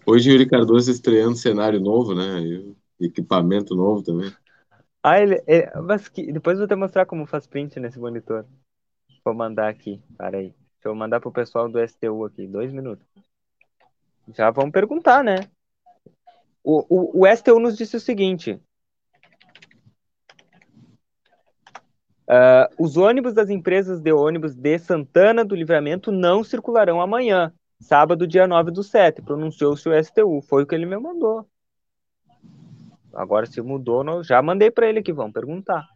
[0.06, 2.74] Hoje o Yuri Cardoso estreando cenário novo, né?
[3.00, 4.32] Equipamento novo também.
[5.02, 8.46] Ah, ele, ele mas que, depois vou te mostrar como faz print nesse monitor.
[9.24, 10.48] Vou mandar aqui, para aí.
[10.48, 13.06] Deixa eu mandar pro pessoal do STU aqui, dois minutos.
[14.28, 15.36] Já vamos perguntar, né?
[16.62, 18.60] O, o, o STU nos disse o seguinte:
[22.28, 28.26] uh, os ônibus das empresas de ônibus de Santana do Livramento não circularão amanhã, sábado,
[28.26, 29.22] dia 9 do 7.
[29.22, 30.40] Pronunciou-se o STU.
[30.42, 31.46] Foi o que ele me mandou.
[33.12, 35.86] Agora, se mudou, já mandei para ele aqui, vamos perguntar.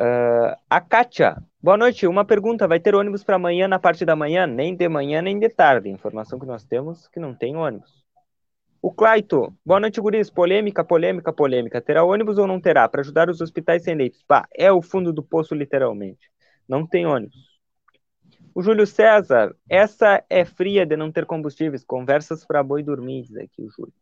[0.00, 2.06] Uh, a Kátia Boa noite.
[2.06, 4.46] Uma pergunta: vai ter ônibus para amanhã na parte da manhã?
[4.46, 5.88] Nem de manhã, nem de tarde.
[5.88, 8.04] Informação que nós temos que não tem ônibus.
[8.80, 9.52] O Claito.
[9.66, 10.30] Boa noite, guris.
[10.30, 11.80] Polêmica, polêmica, polêmica.
[11.80, 12.88] Terá ônibus ou não terá?
[12.88, 14.22] Para ajudar os hospitais sem leitos.
[14.22, 16.30] Pá, é o fundo do poço, literalmente.
[16.68, 17.58] não tem ônibus.
[18.54, 21.84] O Júlio César, essa é fria de não ter combustíveis.
[21.84, 23.92] Conversas para boi dormir, diz aqui o Júlio.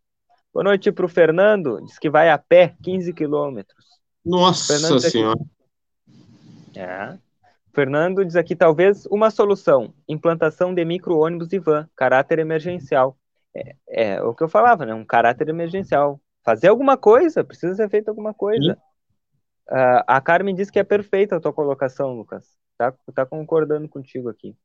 [0.52, 3.84] Boa noite para o Fernando, diz que vai a pé 15 quilômetros.
[4.24, 4.78] Nossa
[5.11, 5.40] Senhora.
[6.74, 7.26] É.
[7.77, 13.18] Fernando diz aqui, talvez uma solução, implantação de micro-ônibus e van, caráter emergencial.
[13.55, 14.95] É, é, o que eu falava, né?
[14.95, 16.18] Um caráter emergencial.
[16.43, 18.79] Fazer alguma coisa, precisa ser feito alguma coisa.
[19.68, 22.49] Uh, a Carmen diz que é perfeita a tua colocação, Lucas.
[22.79, 24.57] Tá, tá concordando contigo aqui.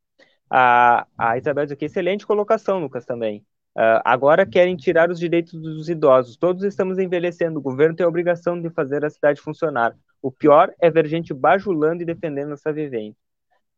[0.49, 3.39] A, a Isabel diz aqui, excelente colocação, Lucas, também.
[3.77, 6.37] Uh, agora querem tirar os direitos dos idosos.
[6.37, 7.59] Todos estamos envelhecendo.
[7.59, 9.97] O governo tem a obrigação de fazer a cidade funcionar.
[10.21, 13.19] O pior é ver gente bajulando e defendendo essa vivência.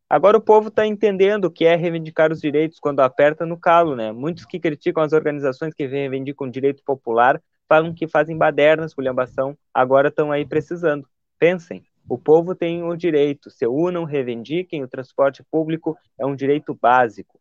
[0.09, 3.95] Agora o povo está entendendo o que é reivindicar os direitos quando aperta no calo,
[3.95, 4.11] né?
[4.11, 9.57] Muitos que criticam as organizações que reivindicam o direito popular falam que fazem badernas, esculhambação,
[9.73, 11.07] agora estão aí precisando.
[11.39, 16.77] Pensem, o povo tem o direito, se unam, reivindiquem, o transporte público é um direito
[16.79, 17.39] básico.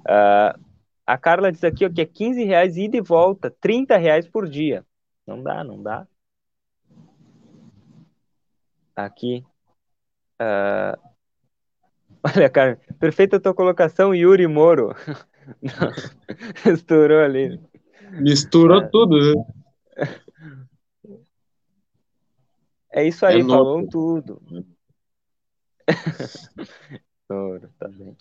[0.00, 0.60] Uh,
[1.06, 4.48] a Carla diz aqui ó, que é 15 reais ida e volta, 30 reais por
[4.48, 4.84] dia.
[5.26, 6.06] Não dá, não dá.
[9.04, 9.44] Aqui.
[10.40, 10.98] Uh...
[12.36, 14.94] Olha, cara, perfeita a tua colocação, Yuri Moro.
[16.66, 17.60] Misturou ali.
[18.12, 18.90] Misturou uh...
[18.90, 19.44] tudo, né?
[22.92, 24.42] É isso aí, é falou tudo.
[27.30, 28.16] Moro, tá bem.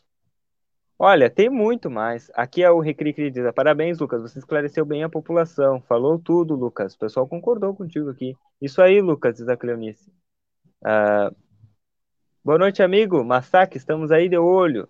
[1.02, 2.30] Olha, tem muito mais.
[2.36, 4.22] Aqui é o Recri que diz: Parabéns, Lucas.
[4.22, 5.82] Você esclareceu bem a população.
[5.82, 6.94] Falou tudo, Lucas.
[6.94, 8.36] O pessoal concordou contigo aqui.
[8.62, 10.12] Isso aí, Lucas, diz a Cleonice.
[10.82, 11.36] Uh,
[12.44, 13.24] boa noite, amigo.
[13.24, 14.88] Massaque, estamos aí de olho.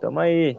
[0.00, 0.56] Tamo aí.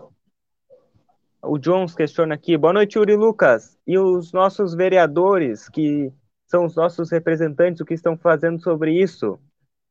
[1.42, 2.58] O Jones questiona aqui.
[2.58, 3.78] Boa noite, Yuri Lucas.
[3.88, 6.12] E os nossos vereadores, que
[6.48, 9.40] são os nossos representantes, o que estão fazendo sobre isso?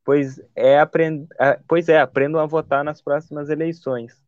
[0.05, 1.27] Pois é, aprend...
[1.67, 4.23] pois é aprendam a votar nas próximas eleições.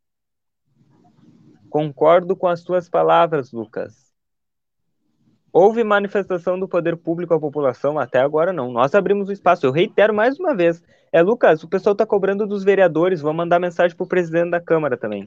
[1.69, 4.06] Concordo com as tuas palavras, Lucas.
[5.59, 7.99] Houve manifestação do poder público à população?
[7.99, 8.71] Até agora não.
[8.71, 9.65] Nós abrimos o espaço.
[9.65, 10.83] Eu reitero mais uma vez.
[11.11, 13.23] É, Lucas, o pessoal está cobrando dos vereadores.
[13.23, 15.25] Vou mandar mensagem para o presidente da Câmara também.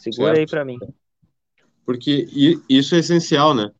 [0.00, 0.38] Segura certo.
[0.40, 0.76] aí para mim.
[1.86, 2.26] Porque
[2.68, 3.70] isso é essencial, né?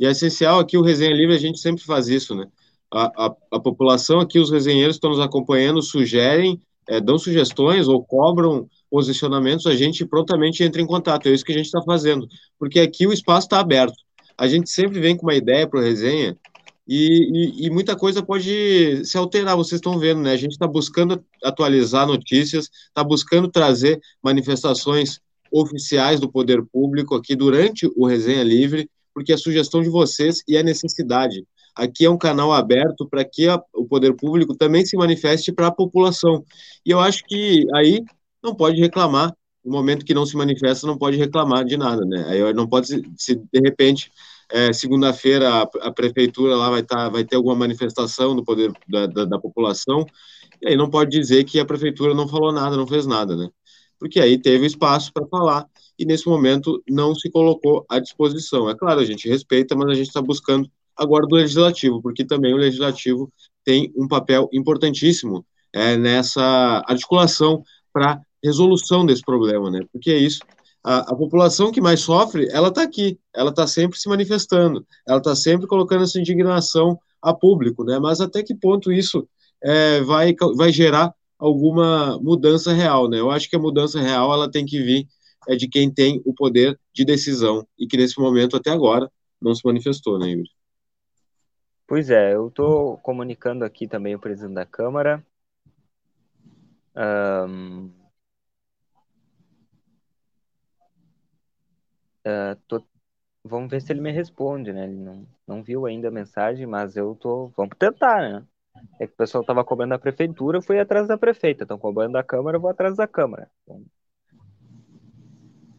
[0.00, 2.46] E é essencial aqui o Resenha Livre, a gente sempre faz isso, né?
[2.90, 6.58] A, a, a população aqui, os resenheiros que estão nos acompanhando, sugerem,
[6.88, 11.28] é, dão sugestões ou cobram posicionamentos, a gente prontamente entra em contato.
[11.28, 12.26] É isso que a gente está fazendo.
[12.58, 14.02] Porque aqui o espaço está aberto
[14.42, 16.36] a gente sempre vem com uma ideia para resenha
[16.86, 20.32] e, e, e, muita coisa pode se alterar, vocês estão vendo, né?
[20.32, 27.36] A gente está buscando atualizar notícias, está buscando trazer manifestações oficiais do poder público aqui
[27.36, 31.46] durante o Resenha Livre, porque a sugestão de vocês e a necessidade.
[31.72, 35.68] Aqui é um canal aberto para que a, o poder público também se manifeste para
[35.68, 36.44] a população.
[36.84, 38.02] E eu acho que aí
[38.42, 39.32] não pode reclamar
[39.64, 42.24] no momento que não se manifesta, não pode reclamar de nada, né?
[42.28, 44.10] Aí não pode, se, se de repente,
[44.52, 49.06] é, segunda-feira a, a, prefeitura lá vai, tá, vai ter alguma manifestação do poder da,
[49.06, 50.04] da, da, população,
[50.60, 53.48] e aí não pode dizer que a prefeitura não falou nada, não fez nada, né?
[53.98, 55.66] Porque aí teve espaço para falar
[55.98, 58.68] e nesse momento não se colocou à disposição.
[58.68, 62.52] É claro, a gente respeita, mas a gente está buscando agora do legislativo, porque também
[62.52, 63.32] o legislativo
[63.64, 69.80] tem um papel importantíssimo é, nessa articulação para resolução desse problema, né?
[69.92, 70.40] Porque é isso.
[70.84, 75.18] A, a população que mais sofre, ela está aqui, ela está sempre se manifestando, ela
[75.18, 77.98] está sempre colocando essa indignação a público, né?
[78.00, 79.28] Mas até que ponto isso
[79.62, 83.20] é, vai, vai gerar alguma mudança real, né?
[83.20, 85.06] Eu acho que a mudança real ela tem que vir
[85.48, 89.10] é de quem tem o poder de decisão e que nesse momento até agora
[89.40, 90.50] não se manifestou, né, Yuri?
[91.86, 95.24] Pois é, eu estou comunicando aqui também o presidente da Câmara.
[96.96, 97.90] Um,
[102.26, 102.84] Uh, tô...
[103.44, 104.84] Vamos ver se ele me responde, né?
[104.84, 107.48] Ele não, não viu ainda a mensagem, mas eu tô.
[107.56, 108.46] Vamos tentar, né?
[109.00, 111.64] É que o pessoal tava cobrando da prefeitura, eu fui atrás da prefeita.
[111.64, 113.50] Estão cobrando da Câmara, eu vou atrás da Câmara.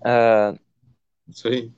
[0.01, 0.59] Uh...
[1.27, 1.71] Isso aí.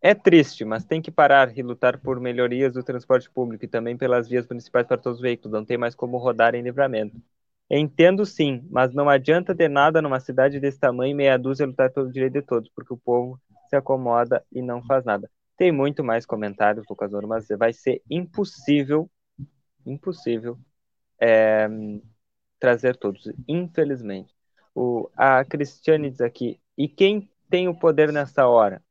[0.00, 3.96] É triste, mas tem que parar e lutar por melhorias do transporte público e também
[3.96, 5.52] pelas vias municipais para todos os veículos.
[5.52, 7.16] Não tem mais como rodar em livramento.
[7.70, 12.12] Entendo sim, mas não adianta de nada numa cidade desse tamanho meia dúzia lutar pelo
[12.12, 15.30] direito de todos, porque o povo se acomoda e não faz nada.
[15.56, 19.10] Tem muito mais comentários, Lucas Ouro, mas vai ser impossível,
[19.86, 20.58] impossível
[21.18, 21.68] é,
[22.58, 24.34] trazer todos, infelizmente.
[24.74, 28.82] O, a Cristiane diz aqui, e quem tem o poder nessa hora?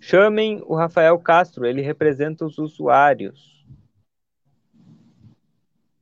[0.00, 3.66] Chamem o Rafael Castro, ele representa os usuários.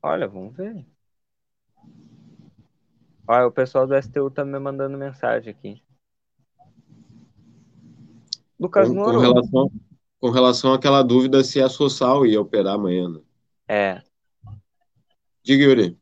[0.02, 0.84] Olha, vamos ver.
[3.26, 5.82] Olha, o pessoal do STU tá me mandando mensagem aqui.
[8.58, 9.72] Lucas com, com relação,
[10.18, 13.08] com relação àquela dúvida se a Sossal ia operar amanhã.
[13.08, 13.20] Né?
[13.68, 14.02] É.
[15.42, 15.98] Diga, Yuri.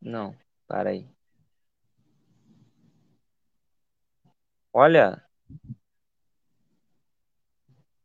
[0.00, 0.34] Não,
[0.66, 1.08] para aí.
[4.72, 5.22] Olha,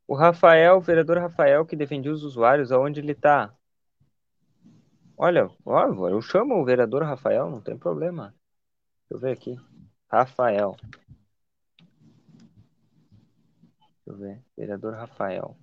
[0.07, 3.55] o Rafael, o vereador Rafael, que defendia os usuários, aonde ele está?
[5.17, 8.35] Olha, ó, eu chamo o vereador Rafael, não tem problema.
[9.09, 9.55] Deixa eu ver aqui.
[10.11, 10.75] Rafael.
[14.05, 14.43] Deixa eu ver.
[14.57, 15.57] Vereador Rafael.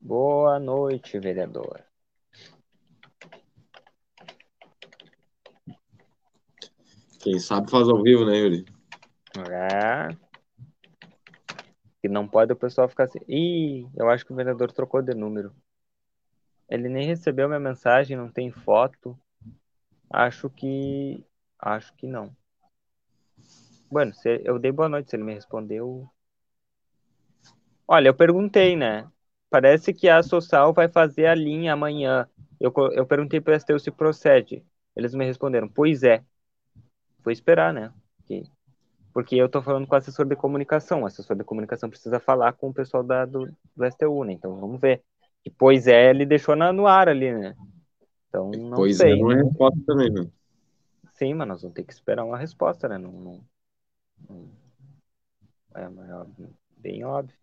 [0.00, 1.82] Boa noite, vereador.
[7.20, 8.66] Quem sabe faz ao vivo, né, Yuri?
[9.50, 10.14] É.
[12.02, 13.18] E não pode o pessoal ficar assim.
[13.28, 15.52] Ih, eu acho que o vereador trocou de número.
[16.68, 19.18] Ele nem recebeu minha mensagem, não tem foto.
[20.08, 21.26] Acho que.
[21.58, 22.34] Acho que não.
[23.90, 26.08] Bueno, se, eu dei boa noite, se ele me respondeu.
[27.86, 29.10] Olha, eu perguntei, né?
[29.50, 32.28] Parece que a Social vai fazer a linha amanhã.
[32.60, 34.64] Eu, eu perguntei para STU se procede.
[34.96, 36.24] Eles me responderam, pois é.
[37.22, 37.92] Vou esperar, né?
[38.16, 38.44] Porque,
[39.14, 41.02] porque eu estou falando com o assessor de comunicação.
[41.02, 44.32] O assessor de comunicação precisa falar com o pessoal da, do, do STU, né?
[44.32, 45.04] Então vamos ver.
[45.44, 47.54] E pois é, ele deixou na, no ar ali, né?
[48.28, 49.20] Então não pois é, sei.
[49.20, 50.28] Pois é, não é resposta também, né?
[51.12, 52.98] Sim, mas nós vamos ter que esperar uma resposta, né?
[52.98, 54.50] Não, não,
[55.76, 56.26] é, é
[56.76, 57.38] bem óbvio.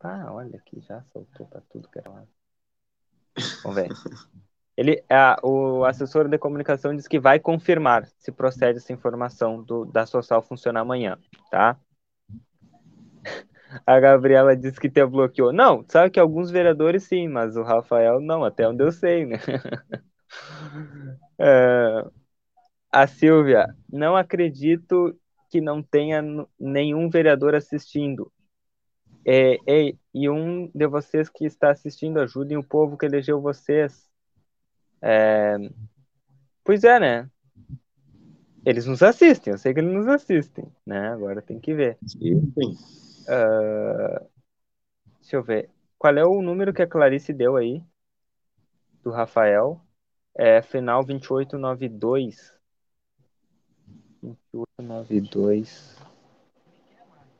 [0.00, 2.24] Ah, olha aqui, já soltou para tudo que era lá.
[3.62, 3.88] Vamos ver.
[4.76, 9.84] Ele, a, o assessor de comunicação diz que vai confirmar se procede essa informação do,
[9.84, 11.16] da Social funcionar amanhã,
[11.50, 11.78] tá?
[13.86, 15.52] A Gabriela disse que te bloqueou.
[15.52, 19.38] Não, sabe que alguns vereadores sim, mas o Rafael não, até onde eu sei, né?
[21.38, 22.04] é,
[22.92, 25.18] a Silvia, não acredito
[25.50, 26.22] que não tenha
[26.58, 28.30] nenhum vereador assistindo.
[29.26, 34.08] É, é, e um de vocês que está assistindo, ajudem o povo que elegeu vocês.
[35.06, 35.58] É,
[36.64, 37.30] pois é, né?
[38.64, 41.08] Eles nos assistem, eu sei que eles nos assistem, né?
[41.10, 41.98] Agora tem que ver.
[42.06, 42.38] Sim.
[43.28, 44.26] Uh,
[45.20, 45.68] deixa eu ver.
[45.98, 47.84] Qual é o número que a Clarice deu aí?
[49.02, 49.78] Do Rafael?
[50.34, 52.58] É final 2892.
[54.22, 55.98] 2892.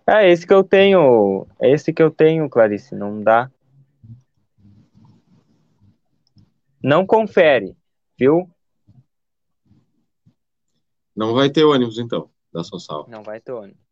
[0.06, 1.46] É esse que eu tenho.
[1.58, 2.94] É esse que eu tenho, Clarice.
[2.94, 3.50] Não dá.
[6.84, 7.74] Não confere,
[8.18, 8.46] viu?
[11.16, 13.06] Não vai ter ônibus, então, da Social.
[13.08, 13.82] Não vai ter ônibus.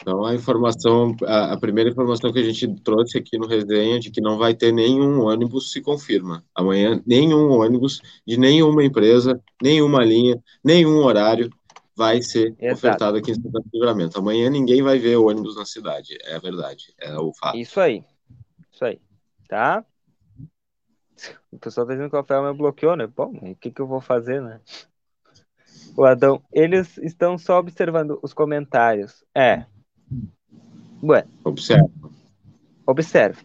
[0.00, 4.10] Então, a informação, a, a, primeira informação que a gente trouxe aqui no resenha de
[4.10, 6.42] que não vai ter nenhum ônibus se confirma.
[6.54, 11.50] Amanhã, nenhum ônibus de nenhuma empresa, nenhuma linha, nenhum horário
[11.94, 12.72] vai ser Exato.
[12.72, 14.18] ofertado aqui em Santana do Livramento.
[14.18, 17.58] Amanhã ninguém vai ver ônibus na cidade, é verdade, é o fato.
[17.58, 18.02] Isso aí,
[18.72, 18.98] isso aí,
[19.46, 19.84] tá?
[21.50, 23.06] O pessoal tá dizendo que o Rafael me bloqueou, né?
[23.06, 24.60] Bom, o que que eu vou fazer, né?
[25.96, 29.24] O Adão, eles estão só observando os comentários.
[29.34, 29.64] É,
[31.02, 31.28] Bueno.
[31.44, 31.88] Observe.
[32.86, 33.42] Observe.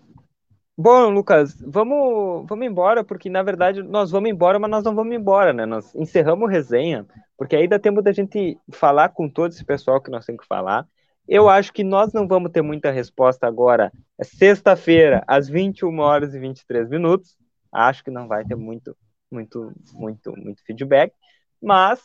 [0.78, 5.15] Bom, Lucas, vamos, vamos embora, porque na verdade nós vamos embora, mas nós não vamos
[5.15, 5.65] embora, né?
[5.65, 7.05] Nós encerramos resenha,
[7.38, 10.47] porque aí dá tempo da gente falar com todo esse pessoal que nós temos que
[10.47, 10.86] falar.
[11.28, 13.91] Eu acho que nós não vamos ter muita resposta agora.
[14.19, 17.38] É sexta-feira, às 21 horas e 23 minutos.
[17.76, 18.95] Acho que não vai ter muito,
[19.30, 21.13] muito, muito, muito feedback.
[21.61, 22.01] Mas,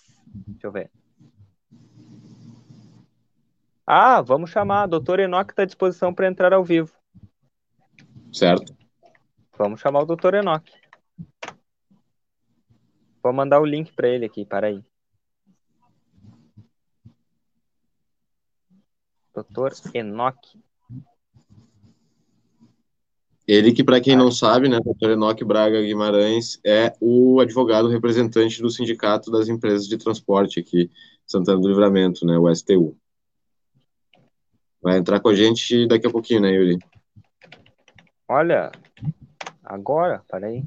[0.48, 0.90] deixa eu ver.
[3.86, 4.88] Ah, vamos chamar.
[4.88, 6.92] Doutor Enoque está à disposição para entrar ao vivo.
[8.32, 8.76] Certo.
[9.56, 10.72] Vamos chamar o doutor Enoque.
[13.22, 14.84] Vou mandar o link para ele aqui, para aí.
[19.32, 20.58] Doutor Enoque.
[23.52, 28.62] Ele que, para quem não sabe, né, doutor Enoque Braga Guimarães é o advogado representante
[28.62, 30.88] do Sindicato das Empresas de Transporte aqui,
[31.26, 32.96] Santana do Livramento, né, o STU.
[34.80, 36.78] Vai entrar com a gente daqui a pouquinho, né, Yuri?
[38.28, 38.70] Olha,
[39.64, 40.62] agora, peraí.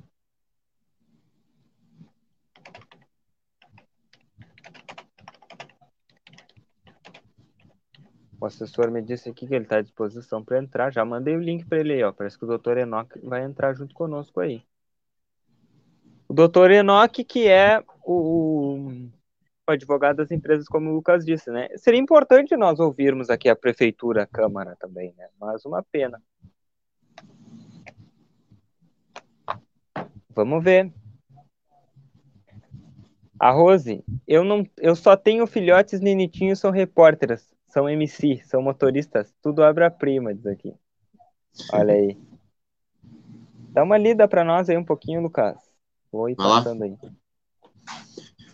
[8.44, 10.92] O assessor me disse aqui que ele está à disposição para entrar.
[10.92, 12.12] Já mandei o link para ele aí, ó.
[12.12, 14.62] Parece que o doutor Enoch vai entrar junto conosco aí.
[16.28, 18.90] O doutor Enoch, que é o,
[19.66, 21.70] o advogado das empresas, como o Lucas disse, né?
[21.78, 25.30] Seria importante nós ouvirmos aqui a prefeitura, a Câmara também, né?
[25.40, 26.22] Mas uma pena.
[30.36, 30.92] Vamos ver.
[33.40, 39.34] A Rose, eu não, eu só tenho filhotes ninitinhos, são repórteres, são MC, são motoristas,
[39.42, 40.76] tudo obra-prima, diz aqui.
[41.74, 42.16] Olha aí.
[43.72, 45.58] Dá uma lida para nós aí um pouquinho, Lucas.
[46.12, 46.96] Vou ir passando aí.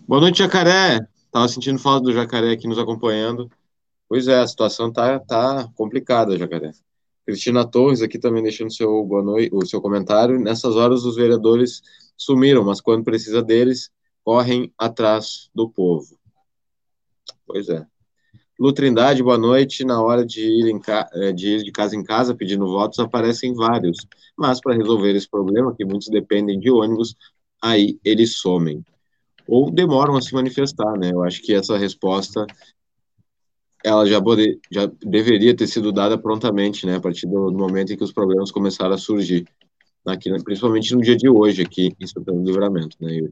[0.07, 1.05] Boa noite, Jacaré.
[1.29, 3.51] Tava sentindo falta do Jacaré aqui nos acompanhando.
[4.07, 6.71] Pois é, a situação tá, tá complicada, Jacaré.
[7.25, 10.39] Cristina Torres aqui também deixando seu boa noite, o seu comentário.
[10.39, 11.81] Nessas horas os vereadores
[12.15, 13.91] sumiram, mas quando precisa deles,
[14.23, 16.17] correm atrás do povo.
[17.45, 17.85] Pois é.
[18.59, 19.85] Lu Trindade, boa noite.
[19.85, 20.81] Na hora de ir,
[21.13, 24.05] eh, de, ir de casa em casa pedindo votos, aparecem vários.
[24.37, 27.15] Mas para resolver esse problema, que muitos dependem de ônibus,
[27.61, 28.83] aí eles somem
[29.47, 31.11] ou demoram a se manifestar, né?
[31.11, 32.45] Eu acho que essa resposta
[33.83, 36.97] ela já, poder, já deveria ter sido dada prontamente, né?
[36.97, 39.45] A partir do, momento em que os problemas começaram a surgir,
[40.05, 43.27] aqui, principalmente no dia de hoje aqui em Santana do Livramento, né?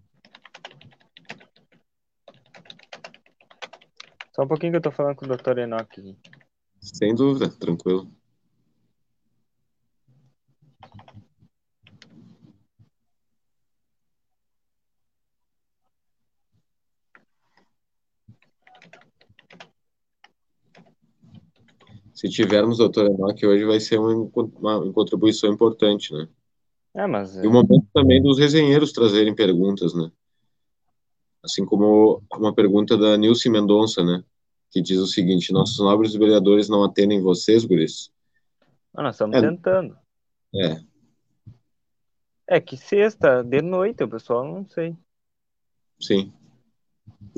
[4.37, 5.57] Só um pouquinho que eu tô falando com o Dr.
[5.57, 6.15] Enoch.
[6.79, 8.07] Sem dúvida, tranquilo.
[22.13, 26.27] se tivermos doutor Enoch hoje, vai ser uma, uma, uma, contribuição importante, né?
[26.95, 27.35] É, mas...
[27.35, 30.11] E o momento também dos resenheiros trazerem perguntas, né?
[31.47, 34.21] Assim como uma pergunta da Nilce Mendonça, né?
[34.69, 38.11] Que diz o seguinte, nossos nobres vereadores não atendem vocês, guris?
[38.93, 39.41] Ah, nós estamos é.
[39.41, 39.97] tentando.
[40.53, 40.81] É.
[42.49, 44.93] É que sexta, de noite, o pessoal não sei.
[46.01, 46.33] Sim.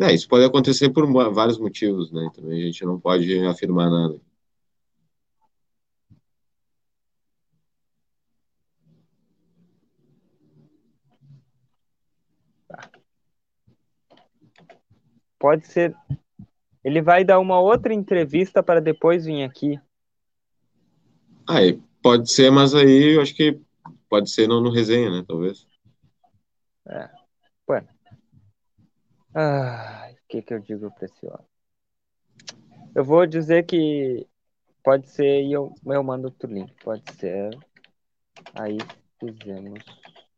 [0.02, 2.32] É, isso pode acontecer por vários motivos, né?
[2.34, 4.20] Também a gente não pode afirmar nada.
[15.40, 15.96] Pode ser.
[16.84, 19.80] Ele vai dar uma outra entrevista para depois vir aqui.
[21.48, 23.60] Aí, pode ser, mas aí eu acho que
[24.10, 25.24] pode ser não no resenha, né?
[25.26, 25.66] Talvez.
[26.88, 27.10] É.
[27.66, 27.88] Bueno.
[29.34, 31.48] Ah, o que que eu digo para esse homem?
[32.94, 34.28] Eu vou dizer que
[34.84, 36.74] pode ser e eu, eu mando outro link.
[36.84, 37.50] Pode ser.
[38.54, 38.78] Aí
[39.20, 39.84] fizemos.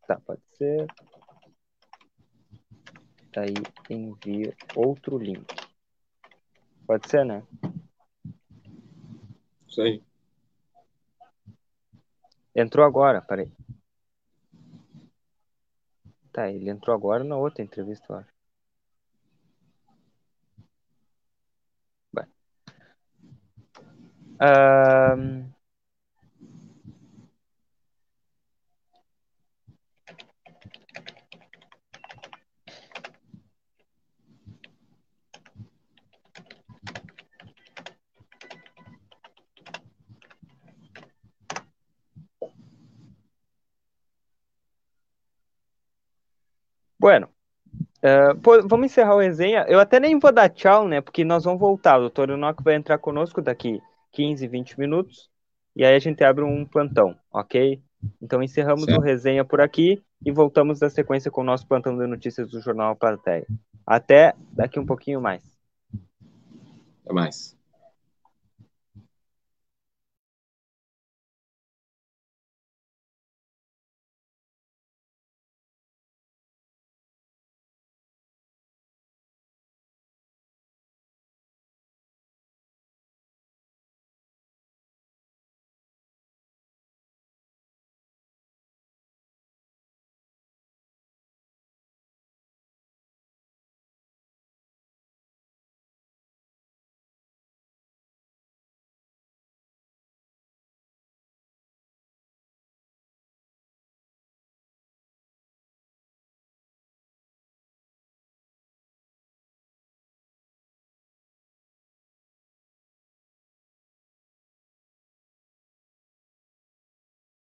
[0.06, 0.86] Tá, pode ser
[3.40, 3.54] aí
[3.88, 5.54] envio outro link.
[6.86, 7.42] Pode ser, né?
[9.66, 10.02] Isso aí.
[12.54, 13.50] Entrou agora, peraí.
[16.32, 18.32] Tá, ele entrou agora na outra entrevista, eu acho.
[22.12, 22.26] Bem.
[24.40, 25.51] Um...
[47.02, 47.28] Bueno,
[47.98, 49.66] uh, pô, vamos encerrar o resenha.
[49.66, 51.00] Eu até nem vou dar tchau, né?
[51.00, 51.96] Porque nós vamos voltar.
[51.96, 55.28] O doutor Enoch vai entrar conosco daqui 15, 20 minutos.
[55.74, 57.82] E aí a gente abre um plantão, ok?
[58.22, 59.00] Então encerramos certo.
[59.00, 62.60] o resenha por aqui e voltamos na sequência com o nosso plantão de notícias do
[62.60, 63.48] Jornal Plateia.
[63.84, 65.42] Até daqui um pouquinho mais.
[67.04, 67.56] Até mais.